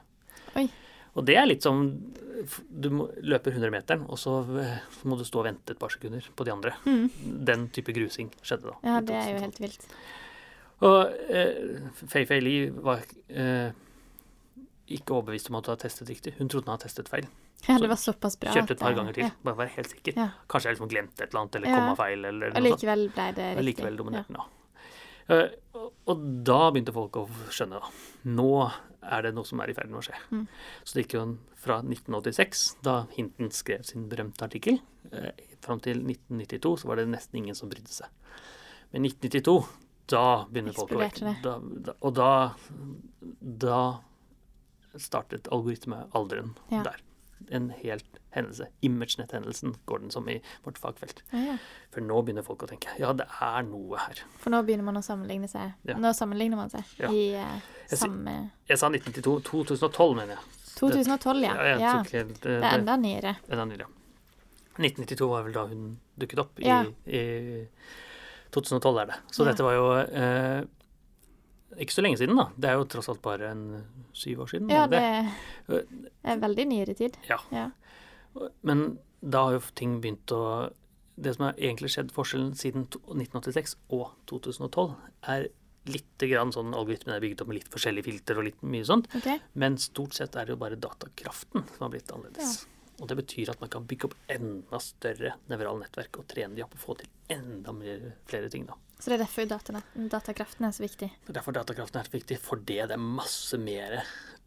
Oi. 0.56 0.68
Og 1.18 1.24
det 1.26 1.34
er 1.36 1.48
litt 1.48 1.64
som 1.66 1.80
Du 2.70 2.88
løper 3.26 3.50
100-meteren, 3.50 4.04
og 4.08 4.18
så 4.20 4.38
eh, 4.62 4.78
må 5.08 5.16
du 5.18 5.24
stå 5.26 5.40
og 5.42 5.48
vente 5.48 5.74
et 5.74 5.80
par 5.80 5.90
sekunder 5.90 6.22
på 6.36 6.44
de 6.46 6.52
andre. 6.54 6.72
Mm. 6.86 7.08
Den 7.48 7.68
type 7.74 7.92
grusing 7.96 8.30
skjedde 8.42 8.70
da. 8.70 8.76
Ja, 8.86 9.00
det 9.02 9.16
er 9.18 9.32
jo 9.34 9.40
helt 9.42 9.58
vilt. 9.60 9.86
Og 10.86 11.16
eh, 11.34 11.88
Fei 12.06 12.22
Fei 12.28 12.38
Li 12.44 12.54
var 12.70 13.02
eh, 13.28 13.72
ikke 14.94 15.16
overbevist 15.16 15.50
om 15.50 15.58
at 15.58 15.66
hun 15.66 15.74
hadde 15.74 15.88
testet 15.88 16.12
riktig. 16.12 16.36
Hun 16.38 16.48
trodde 16.52 16.68
hun 16.70 16.76
hadde 16.76 16.86
testet 16.86 17.10
feil. 17.10 17.26
Ja, 17.66 17.74
det 17.82 17.88
var 17.90 17.98
såpass 17.98 18.38
bra. 18.38 18.52
Kjørte 18.54 18.76
et 18.76 18.84
par 18.84 18.94
ganger 18.94 19.16
til, 19.16 19.24
Ja. 19.26 19.32
bare 19.42 19.58
være 19.64 19.74
helt 19.74 19.90
sikker. 19.90 20.14
Ja. 20.16 20.28
Kanskje 20.48 20.70
jeg 20.70 20.76
liksom 20.78 20.92
glemte 20.92 21.24
et 21.24 21.32
eller 21.32 21.40
annet, 21.42 21.56
eller 21.58 21.68
Ja. 21.68 21.80
komma 21.82 21.96
feil, 21.98 22.24
eller 22.24 22.52
noe 22.52 22.54
sånt. 22.54 22.68
likevel 22.70 23.02
ble 23.10 23.26
det 23.34 23.48
riktig. 23.48 23.58
riktig. 23.58 23.66
likevel 23.66 23.96
dominerte 23.98 24.28
den, 24.28 24.36
ja. 24.38 24.44
Eh, 24.44 24.57
og- 25.28 25.92
og 26.08 26.44
da 26.44 26.70
begynte 26.70 26.92
folk 26.94 27.12
å 27.20 27.28
skjønne, 27.52 27.80
da. 27.80 27.90
Nå 28.24 28.72
er 29.02 29.22
det 29.22 29.34
noe 29.34 29.44
som 29.44 29.60
er 29.60 29.70
i 29.70 29.74
ferd 29.76 29.90
med 29.90 30.00
å 30.00 30.04
skje. 30.06 30.16
Mm. 30.32 30.46
Så 30.84 30.94
det 30.94 31.06
gikk 31.06 31.14
jo 31.18 31.38
fra 31.56 31.80
1986, 31.82 32.76
da 32.82 33.06
Hinton 33.16 33.50
skrev 33.50 33.84
sin 33.84 34.08
berømte 34.08 34.46
artikkel, 34.46 34.80
eh, 35.12 35.30
fram 35.60 35.80
til 35.80 36.02
1992 36.02 36.76
så 36.78 36.84
var 36.86 36.96
det 36.96 37.08
nesten 37.08 37.36
ingen 37.42 37.54
som 37.54 37.68
brydde 37.68 37.88
seg. 37.88 38.08
Men 38.92 39.02
1992, 39.02 39.66
da 40.06 40.44
begynner 40.46 40.74
folk 40.74 40.90
å 40.90 41.42
da, 41.42 41.60
Og 42.02 42.14
da, 42.14 42.54
da 43.42 44.00
startet 44.96 45.48
algoritmealderen 45.52 46.54
Ja. 46.70 46.82
der. 46.82 46.96
En 47.50 47.70
helt 47.70 48.18
hendelse. 48.34 48.66
ImageNet-hendelsen 48.84 49.74
går 49.86 49.98
den 50.02 50.10
som 50.10 50.28
i 50.28 50.40
vårt 50.64 50.78
fagfelt. 50.78 51.22
Ja, 51.32 51.38
ja. 51.38 51.56
For 51.94 52.00
nå 52.04 52.20
begynner 52.26 52.44
folk 52.44 52.62
å 52.62 52.68
tenke 52.68 52.88
ja, 52.98 53.12
det 53.16 53.24
er 53.40 53.62
noe 53.68 53.96
her. 54.02 54.20
For 54.42 54.50
nå 54.52 54.60
begynner 54.66 54.84
man 54.84 54.96
å 55.00 55.02
sammenligne 55.04 55.48
seg. 55.48 55.72
Ja. 55.88 55.96
Nå 55.98 56.12
sammenligner 56.14 56.56
man 56.60 56.70
seg 56.70 56.84
Ja. 57.00 57.10
i 57.10 57.34
uh, 57.38 57.60
samme 57.94 58.50
Jeg 58.68 58.78
sa 58.78 58.90
1992. 58.90 59.40
2012, 59.48 60.16
mener 60.16 60.34
jeg. 60.36 60.44
2012, 60.78 61.42
ja. 61.42 61.54
Det, 61.56 61.70
ja. 61.80 61.92
tok 62.02 62.10
det, 62.12 62.40
Det 62.42 62.58
er 62.62 62.78
enda 62.78 62.96
nyere. 62.96 63.36
enda 63.48 63.64
nyere. 63.66 63.86
1992 64.78 65.28
var 65.32 65.42
vel 65.48 65.52
da 65.56 65.64
hun 65.66 65.86
dukket 66.20 66.38
opp. 66.44 66.58
I, 66.60 66.66
Ja. 66.68 66.84
i 67.06 67.66
2012 68.54 68.98
er 69.02 69.06
det. 69.06 69.16
Så 69.32 69.42
Ja. 69.44 69.50
dette 69.52 69.62
var 69.64 69.74
jo 69.74 69.88
eh, 69.98 70.64
ikke 71.76 71.92
så 71.92 72.04
lenge 72.04 72.20
siden, 72.20 72.38
da. 72.38 72.48
Det 72.56 72.70
er 72.70 72.78
jo 72.78 72.86
tross 72.88 73.10
alt 73.12 73.20
bare 73.24 73.50
en 73.52 73.64
syv 74.16 74.44
år 74.44 74.50
siden. 74.54 74.72
Ja, 74.72 74.86
det, 74.88 75.02
det 75.68 75.82
er 76.24 76.40
veldig 76.40 76.66
nyere 76.70 76.96
tid. 76.96 77.18
Ja. 77.28 77.38
Ja. 77.52 77.68
Men 78.66 78.98
da 79.20 79.44
har 79.48 79.58
jo 79.58 79.62
ting 79.78 79.98
begynt 80.02 80.30
å 80.34 80.70
Det 81.18 81.32
som 81.34 81.48
har 81.48 81.56
egentlig 81.58 81.88
skjedd 81.90 82.12
forskjellen 82.14 82.52
siden 82.54 82.84
1986 82.86 83.72
og 83.90 84.12
2012, 84.30 84.92
er 85.32 85.48
litt 85.90 86.24
grann 86.30 86.52
sånn 86.54 86.70
algoritmen 86.78 87.16
er 87.16 87.24
bygget 87.24 87.42
opp 87.42 87.48
med 87.50 87.58
litt 87.58 87.72
forskjellige 87.72 88.06
filter 88.06 88.38
og 88.38 88.46
litt 88.46 88.60
mye 88.62 88.86
sånt. 88.86 89.08
Okay. 89.18 89.40
Men 89.58 89.80
stort 89.82 90.14
sett 90.14 90.38
er 90.38 90.46
det 90.46 90.54
jo 90.54 90.60
bare 90.60 90.78
datakraften 90.78 91.64
som 91.72 91.86
har 91.88 91.90
blitt 91.96 92.12
annerledes. 92.14 92.60
Og 93.00 93.06
det 93.08 93.16
betyr 93.20 93.50
at 93.52 93.60
man 93.62 93.70
kan 93.70 93.84
bygge 93.86 94.08
opp 94.08 94.14
enda 94.34 94.78
større 94.82 95.36
nevrale 95.48 95.84
nettverk 95.84 96.18
og 96.18 96.26
trene 96.30 96.56
de 96.56 96.64
opp 96.64 96.74
og 96.74 96.80
få 96.82 96.96
til 96.98 97.08
enda 97.30 97.72
mer, 97.72 98.08
flere 98.26 98.48
ting. 98.50 98.66
da. 98.66 98.74
Så 98.98 99.12
det 99.12 99.20
er 99.20 99.24
derfor 99.24 99.46
data, 99.46 99.82
datakraften 100.10 100.66
er 100.66 100.72
så 100.74 100.82
viktig. 100.82 101.08
Det 101.22 101.30
er 101.30 101.36
Derfor 101.38 101.54
datakraften 101.54 102.00
er 102.00 102.08
så 102.08 102.16
viktig, 102.16 102.38
fordi 102.42 102.80
det 102.82 102.96
er 102.96 103.02
masse 103.02 103.58
mer 103.62 104.00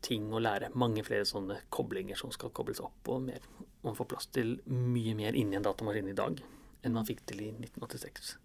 ting 0.03 0.27
å 0.33 0.41
lære. 0.43 0.73
Mange 0.75 1.03
flere 1.07 1.23
sånne 1.29 1.61
koblinger 1.71 2.19
som 2.19 2.33
skal 2.35 2.51
kobles 2.51 2.81
opp, 2.83 3.07
og 3.07 3.21
mer. 3.29 3.39
Man 3.85 3.95
får 3.95 4.09
plass 4.11 4.27
til 4.27 4.57
mye 4.67 5.15
mer 5.15 5.37
inni 5.39 5.55
en 5.55 5.63
datamaskin 5.63 6.09
i 6.11 6.17
dag 6.17 6.41
enn 6.83 6.93
man 6.97 7.05
fikk 7.05 7.21
til 7.29 7.43
i 7.45 7.49
1986. 7.53 8.35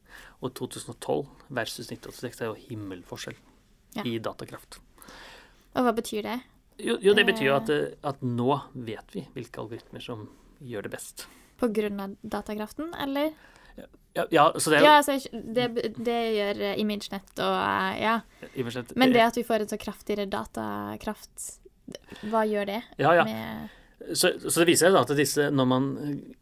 Og 0.45 0.53
2012 0.55 1.27
versus 1.57 1.89
1986 1.91 2.43
er 2.45 2.51
jo 2.53 2.59
himmelforskjell 2.69 3.37
Ja. 3.97 4.03
i 4.05 4.19
datakraft. 4.21 4.79
Og 5.75 5.83
hva 5.85 5.93
betyr 5.97 6.23
det? 6.23 6.41
Jo, 6.79 6.99
jo 7.01 7.15
det 7.17 7.25
betyr 7.27 7.47
jo 7.49 7.55
Eh. 7.55 7.61
at, 7.63 7.71
eh, 7.71 7.95
at 8.05 8.21
nå 8.23 8.61
vet 8.75 9.13
vi 9.15 9.27
hvilke 9.35 9.59
algoritmer 9.63 10.03
som 10.03 10.29
gjør 10.61 10.83
det 10.83 10.91
best. 10.93 11.27
På 11.57 11.69
grunn 11.73 12.01
av 12.01 12.17
datakraften, 12.23 12.93
eller? 13.01 13.33
Ja, 14.17 14.25
ja 14.31 14.45
så 14.57 14.71
det 14.71 14.79
er 14.81 14.85
Ja, 14.85 14.97
altså, 15.03 15.17
det, 15.33 15.67
det 16.05 16.19
gjør 16.37 16.61
eh, 16.71 16.81
ImageNet 16.81 17.41
og 17.45 17.57
eh, 17.61 18.03
Ja. 18.03 18.21
i 18.55 18.61
og 18.63 18.69
for 18.71 18.77
seg- 18.81 18.97
Men 18.97 19.13
det 19.13 19.21
at 19.23 19.37
vi 19.37 19.45
får 19.45 19.61
en 19.65 19.73
så 19.73 19.79
kraftigere 19.81 20.27
datakraft, 20.29 21.59
hva 22.27 22.45
gjør 22.49 22.67
det 22.67 22.83
ja, 22.99 23.13
ja. 23.15 23.25
med 23.25 23.71
Så, 24.15 24.35
så 24.39 24.61
det 24.61 24.67
viser 24.69 24.91
seg 24.93 25.01
at 25.01 25.17
disse, 25.17 25.51
når 25.51 25.67
man 25.67 25.87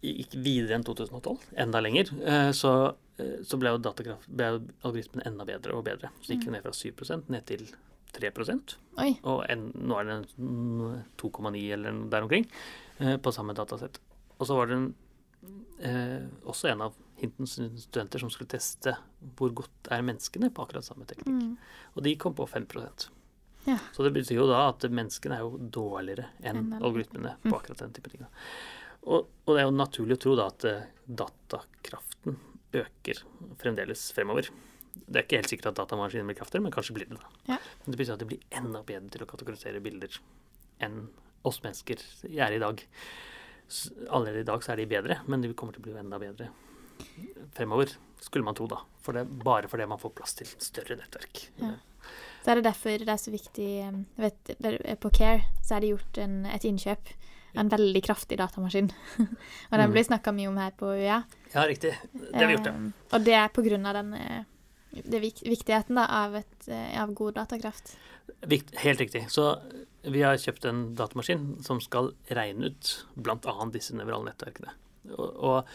gikk 0.02 0.34
videre 0.34 0.74
enn 0.74 0.84
2012, 0.84 1.38
enda 1.56 1.80
lenger, 1.80 2.10
eh, 2.26 2.50
så, 2.52 2.94
eh, 3.18 3.38
så 3.46 3.56
ble 3.58 3.70
jo 3.70 3.78
ble 3.78 4.48
jo 4.50 4.60
algoritmen 4.82 5.22
enda 5.26 5.44
bedre 5.46 5.72
og 5.74 5.84
bedre. 5.86 6.10
Så 6.20 6.34
gikk 6.34 6.44
vi 6.48 6.50
ned 6.50 6.62
fra 6.62 6.72
7 6.72 7.28
ned 7.30 7.46
til 7.46 7.66
3 8.14 8.30
Oi. 9.02 9.11
og 9.26 9.44
en, 9.50 9.64
nå 9.75 9.97
er 9.99 10.09
det 10.09 10.18
en 10.18 11.04
2,9 11.21 11.62
eller 11.76 12.02
der 12.12 12.26
omkring 12.26 12.47
eh, 12.99 13.16
på 13.16 13.33
samme 13.35 13.54
datasett. 13.59 13.99
Og 14.38 14.47
så 14.49 14.56
var 14.59 14.71
det 14.71 14.76
en, 14.78 14.87
eh, 15.80 16.23
også 16.47 16.71
en 16.73 16.87
av 16.88 16.94
Hintons 17.21 17.56
studenter 17.85 18.18
som 18.23 18.30
skulle 18.30 18.50
teste 18.50 18.97
hvor 19.38 19.52
godt 19.54 19.90
er 19.94 20.02
menneskene 20.06 20.50
på 20.54 20.64
akkurat 20.64 20.87
samme 20.87 21.06
teknikk. 21.09 21.30
Mm. 21.30 21.52
Og 21.94 22.02
de 22.06 22.16
kom 22.21 22.35
på 22.35 22.47
5 22.50 22.66
Ja. 23.66 23.78
Så 23.97 24.04
det 24.04 24.12
betyr 24.12 24.37
jo 24.42 24.47
da 24.50 24.68
at 24.68 24.85
menneskene 24.92 25.38
er 25.38 25.44
jo 25.47 25.56
dårligere 25.73 26.26
enn 26.42 26.59
en 26.59 26.83
algoritmene 26.83 27.37
Mm. 27.42 27.50
på 27.50 27.56
akkurat 27.56 27.78
den 27.78 27.92
type 27.97 28.11
ting. 28.11 28.26
Og, 29.04 29.26
og 29.47 29.54
det 29.54 29.62
er 29.62 29.68
jo 29.68 29.76
naturlig 29.76 30.18
å 30.18 30.21
tro 30.21 30.35
da 30.37 30.47
at 30.50 30.64
eh, 30.64 30.83
datakraften 31.09 32.37
øker 32.75 33.23
fremdeles 33.61 34.12
fremover. 34.12 34.50
Det 34.94 35.16
er 35.18 35.24
ikke 35.26 35.36
helt 35.42 35.50
sikkert 35.50 35.66
at 35.72 35.78
datamaskinen 35.82 36.26
blir 36.30 36.36
kraftigere, 36.38 36.62
men 36.62 36.72
kanskje 36.74 36.94
blir 36.96 37.08
det 37.10 37.18
da. 37.18 37.30
Ja. 37.54 37.58
Men 37.84 37.94
det 37.94 37.98
betyr 38.00 38.14
at 38.14 38.22
de 38.22 38.28
blir 38.30 38.44
enda 38.54 38.82
bedre 38.86 39.10
til 39.10 39.24
å 39.24 39.30
kategorisere 39.30 39.80
bilder 39.82 40.18
enn 40.84 41.08
oss 41.44 41.58
mennesker 41.64 42.00
er 42.30 42.54
i 42.56 42.60
dag. 42.62 42.82
Allerede 44.10 44.40
i 44.44 44.48
dag 44.48 44.62
så 44.64 44.72
er 44.72 44.76
de 44.82 44.86
bedre, 44.86 45.18
men 45.26 45.42
de 45.42 45.52
kommer 45.56 45.72
til 45.74 45.82
å 45.82 45.86
bli 45.88 45.96
enda 45.98 46.18
bedre 46.22 46.50
fremover, 47.56 47.90
skulle 48.22 48.44
man 48.46 48.54
tro 48.54 48.66
da. 48.70 48.78
For 49.02 49.12
det, 49.16 49.24
bare 49.44 49.68
fordi 49.68 49.86
man 49.90 49.98
får 50.00 50.12
plass 50.16 50.34
til 50.38 50.46
større 50.62 50.96
nettverk. 51.00 51.42
Ja. 51.60 51.72
Så 52.44 52.52
er 52.52 52.60
det 52.60 52.66
derfor 52.68 52.98
det 53.00 53.08
er 53.08 53.20
så 53.20 53.32
viktig 53.32 53.68
um, 53.88 54.02
jeg 54.18 54.24
vet, 54.26 54.56
der- 54.62 54.96
På 55.00 55.10
Care 55.10 55.46
så 55.64 55.76
er 55.76 55.80
det 55.84 55.90
gjort 55.94 56.18
en, 56.20 56.34
et 56.46 56.64
innkjøp 56.68 57.08
av 57.54 57.60
en 57.64 57.70
veldig 57.72 58.02
kraftig 58.04 58.38
datamaskin. 58.38 58.90
og 59.18 59.78
den 59.78 59.86
Mm. 59.88 59.92
blir 59.94 60.04
snakka 60.04 60.32
mye 60.34 60.48
om 60.50 60.56
her 60.60 60.70
på 60.76 60.86
UiA. 60.92 61.22
Ja, 61.54 61.64
riktig. 61.70 61.94
Det 62.12 62.34
har 62.36 62.46
vi 62.50 62.56
gjort, 62.56 62.66
ja. 62.66 62.74
Um, 62.76 62.92
og 63.12 63.24
det 63.24 63.34
er 63.38 63.48
på 63.48 63.64
grunn 63.64 63.86
av 63.86 63.94
den 63.94 64.12
eh, 64.18 64.42
det 65.02 65.20
vik 65.22 65.42
viktigheten 65.46 65.98
da, 65.98 66.06
av, 66.24 66.36
et, 66.38 66.68
eh, 66.68 66.94
av 67.02 67.14
god 67.16 67.34
datakraft. 67.40 67.96
Helt 68.82 69.00
riktig. 69.00 69.26
Så 69.32 69.48
vi 70.02 70.22
har 70.22 70.38
kjøpt 70.40 70.66
en 70.68 70.86
datamaskin 70.98 71.46
som 71.64 71.80
skal 71.82 72.12
regne 72.28 72.70
ut 72.72 72.94
bl.a. 73.16 73.54
disse 73.74 73.96
nevrale 73.96 74.28
nettverkene. 74.28 74.74
Og, 75.16 75.28
og 75.34 75.74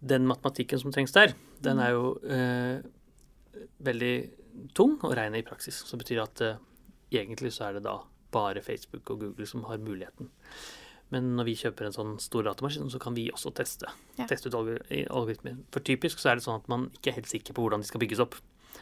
den 0.00 0.26
matematikken 0.28 0.80
som 0.80 0.92
trengs 0.92 1.12
der, 1.16 1.34
den 1.64 1.80
er 1.82 1.94
jo 1.94 2.14
eh, 2.24 2.80
veldig 3.84 4.14
tung 4.76 4.96
å 5.04 5.12
regne 5.16 5.40
i 5.40 5.46
praksis. 5.46 5.82
Så 5.84 5.96
det 5.96 6.04
betyr 6.04 6.22
at 6.24 6.44
eh, 6.44 6.60
egentlig 7.12 7.52
så 7.56 7.68
er 7.68 7.78
det 7.78 7.86
da 7.88 7.98
bare 8.32 8.62
Facebook 8.64 9.10
og 9.10 9.24
Google 9.24 9.48
som 9.48 9.64
har 9.68 9.82
muligheten. 9.82 10.30
Men 11.10 11.36
når 11.36 11.44
vi 11.48 11.54
kjøper 11.56 11.86
en 11.86 11.92
sånn 11.96 12.12
stor 12.22 12.44
datamaskin, 12.46 12.90
så 12.90 13.00
kan 13.02 13.14
vi 13.14 13.28
også 13.34 13.50
teste. 13.54 13.88
Ja. 14.16 14.26
Teste 14.30 14.46
ut 14.48 14.54
algoritmer. 15.10 15.56
For 15.74 15.80
typisk 15.80 16.18
så 16.22 16.30
er 16.30 16.34
det 16.38 16.44
sånn 16.44 16.60
at 16.60 16.68
man 16.70 16.88
ikke 16.94 17.10
er 17.10 17.18
helt 17.18 17.26
sikker 17.32 17.52
på 17.56 17.64
hvordan 17.64 17.80
de 17.82 17.86
skal 17.90 18.00
bygges 18.00 18.20
opp. 18.22 18.36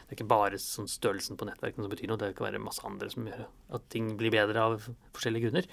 Det 0.09 0.13
er 0.13 0.17
ikke 0.19 0.29
bare 0.29 0.59
sånn 0.61 0.89
størrelsen 0.89 1.37
på 1.41 1.47
nettverkene 1.49 1.85
som 1.85 1.91
betyr 1.93 2.09
noe, 2.09 2.19
det 2.21 2.35
kan 2.37 2.47
være 2.51 2.61
masse 2.61 2.85
andre 2.85 3.09
som 3.11 3.25
gjør 3.29 3.47
at 3.77 3.89
ting 3.93 4.17
blir 4.21 4.31
bedre 4.33 4.61
av 4.61 4.89
forskjellige 5.17 5.49
grunner. 5.49 5.67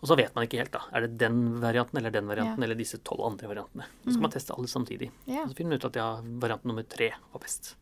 Og 0.00 0.06
så 0.08 0.16
vet 0.16 0.34
man 0.36 0.44
ikke 0.46 0.60
helt, 0.60 0.70
da. 0.76 0.84
Er 0.94 1.00
det 1.08 1.18
den 1.18 1.58
varianten 1.60 1.98
eller 1.98 2.10
den 2.14 2.28
varianten 2.28 2.60
Ja. 2.60 2.64
eller 2.68 2.74
disse 2.78 2.98
tolv 3.02 3.24
andre 3.26 3.48
variantene? 3.48 3.84
Så 4.04 4.12
skal 4.12 4.14
Mhm. 4.14 4.22
man 4.22 4.30
teste 4.30 4.54
alle 4.56 4.68
samtidig. 4.68 5.10
Ja. 5.26 5.42
Og 5.42 5.50
så 5.50 5.56
finner 5.56 5.70
man 5.70 5.78
ut 5.80 5.84
at 5.86 5.96
ja, 5.96 6.20
variant 6.38 6.64
nummer 6.64 6.82
tre 6.88 7.10
var 7.32 7.40
best. 7.40 7.74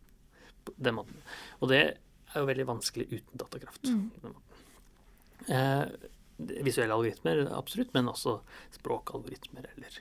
På 0.64 0.72
den 0.80 0.94
måten. 0.94 1.14
Og 1.60 1.68
det 1.68 1.98
er 2.34 2.40
jo 2.40 2.46
veldig 2.46 2.66
vanskelig 2.66 3.06
uten 3.10 3.36
datakraft. 3.36 3.82
Mm. 3.84 4.10
Eh, 5.48 5.86
visuelle 6.36 6.92
algoritmer, 6.92 7.46
absolutt, 7.56 7.94
men 7.96 8.10
også 8.10 8.36
språkalgoritmer, 8.76 9.70
eller, 9.76 9.98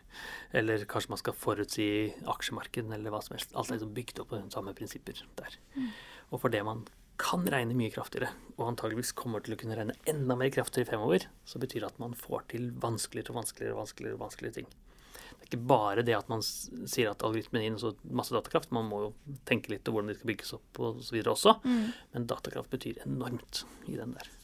eller 0.59 0.85
kanskje 0.91 1.13
man 1.13 1.21
skal 1.21 1.37
forutsi 1.39 1.87
aksjemarkedene, 2.31 2.97
eller 2.97 3.13
hva 3.13 3.21
som 3.23 3.37
helst. 3.37 3.55
Alt 3.55 3.71
er 3.71 3.79
liksom 3.79 3.95
bygd 3.95 4.21
opp 4.23 4.33
på 4.33 4.41
de 4.41 4.53
samme 4.53 4.75
prinsipper 4.77 5.21
der. 5.39 5.57
Mm. 5.77 5.89
Og 6.31 6.41
for 6.43 6.53
det 6.53 6.63
man 6.67 6.83
kan 7.21 7.45
regne 7.47 7.75
mye 7.77 7.93
kraftigere, 7.93 8.33
og 8.57 8.65
antageligvis 8.73 9.13
kommer 9.15 9.43
til 9.43 9.55
å 9.55 9.59
kunne 9.59 9.77
regne 9.77 9.95
enda 10.11 10.35
mer 10.35 10.51
kraftigere 10.51 10.89
fremover, 10.89 11.29
så 11.47 11.61
betyr 11.61 11.85
det 11.85 11.93
at 11.93 12.01
man 12.03 12.17
får 12.19 12.49
til 12.51 12.73
vanskeligere 12.83 13.31
og 13.31 13.39
vanskeligere 13.39 13.77
og 13.77 13.85
vanskeligere, 13.85 14.19
vanskeligere 14.25 14.57
ting. 14.59 14.73
Det 15.15 15.45
er 15.45 15.51
ikke 15.51 15.67
bare 15.69 16.03
det 16.03 16.15
at 16.17 16.29
man 16.31 16.41
sier 16.43 17.11
at 17.11 17.23
algoritmen 17.23 17.63
gir 17.63 17.77
så 17.79 17.93
masse 18.03 18.35
datakraft, 18.35 18.73
man 18.75 18.89
må 18.89 19.01
jo 19.05 19.37
tenke 19.47 19.71
litt 19.71 19.85
på 19.85 19.93
hvordan 19.95 20.11
de 20.11 20.17
skal 20.17 20.31
bygges 20.31 20.55
opp 20.57 20.81
og 20.83 21.03
så 21.05 21.21
også. 21.31 21.59
Mm. 21.63 21.85
Men 22.15 22.27
datakraft 22.31 22.73
betyr 22.73 23.03
enormt 23.05 23.63
i 23.87 23.95
den 23.95 24.15
der. 24.17 24.34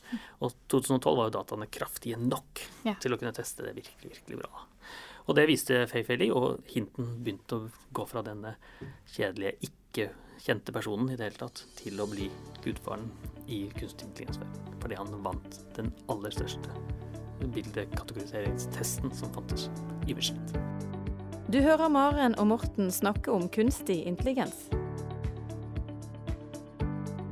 Og 0.41 0.53
2012 0.71 1.17
var 1.17 1.29
jo 1.29 1.35
dataene 1.39 1.67
kraftige 1.71 2.17
nok 2.19 2.61
Ja. 2.85 2.93
til 2.99 3.13
å 3.13 3.17
kunne 3.19 3.33
teste 3.33 3.63
det 3.63 3.75
virkelig, 3.75 4.11
virkelig 4.15 4.41
bra. 4.43 4.65
Og 5.27 5.35
det 5.35 5.47
viste 5.47 5.85
Fei-Fei 5.87 6.31
og 6.33 6.63
hinten 6.73 7.23
begynte 7.23 7.55
å 7.59 7.69
gå 7.93 8.07
fra 8.09 8.23
denne 8.25 8.55
kjedelige, 9.13 9.57
ikke 9.69 10.09
kjente 10.41 10.73
personen 10.73 11.11
i 11.11 11.15
det 11.15 11.27
hele 11.29 11.37
tatt, 11.37 11.65
til 11.77 11.99
å 12.01 12.07
bli 12.09 12.29
gudfaren 12.63 13.05
i 13.47 13.67
kunstig 13.77 14.07
intelligensverden. 14.09 14.79
Fordi 14.81 14.97
han 14.97 15.23
vant 15.23 15.59
den 15.75 15.93
aller 16.09 16.33
største 16.33 16.73
bildekategoriseringstesten 17.41 19.13
som 19.15 19.33
fantes 19.33 19.69
i 20.07 20.13
Bislett. 20.13 20.53
Du 21.51 21.59
hører 21.61 21.89
Maren 21.91 22.35
og 22.39 22.47
Morten 22.47 22.91
snakke 22.93 23.31
om 23.33 23.49
kunstig 23.49 24.05
intelligens. 24.07 24.69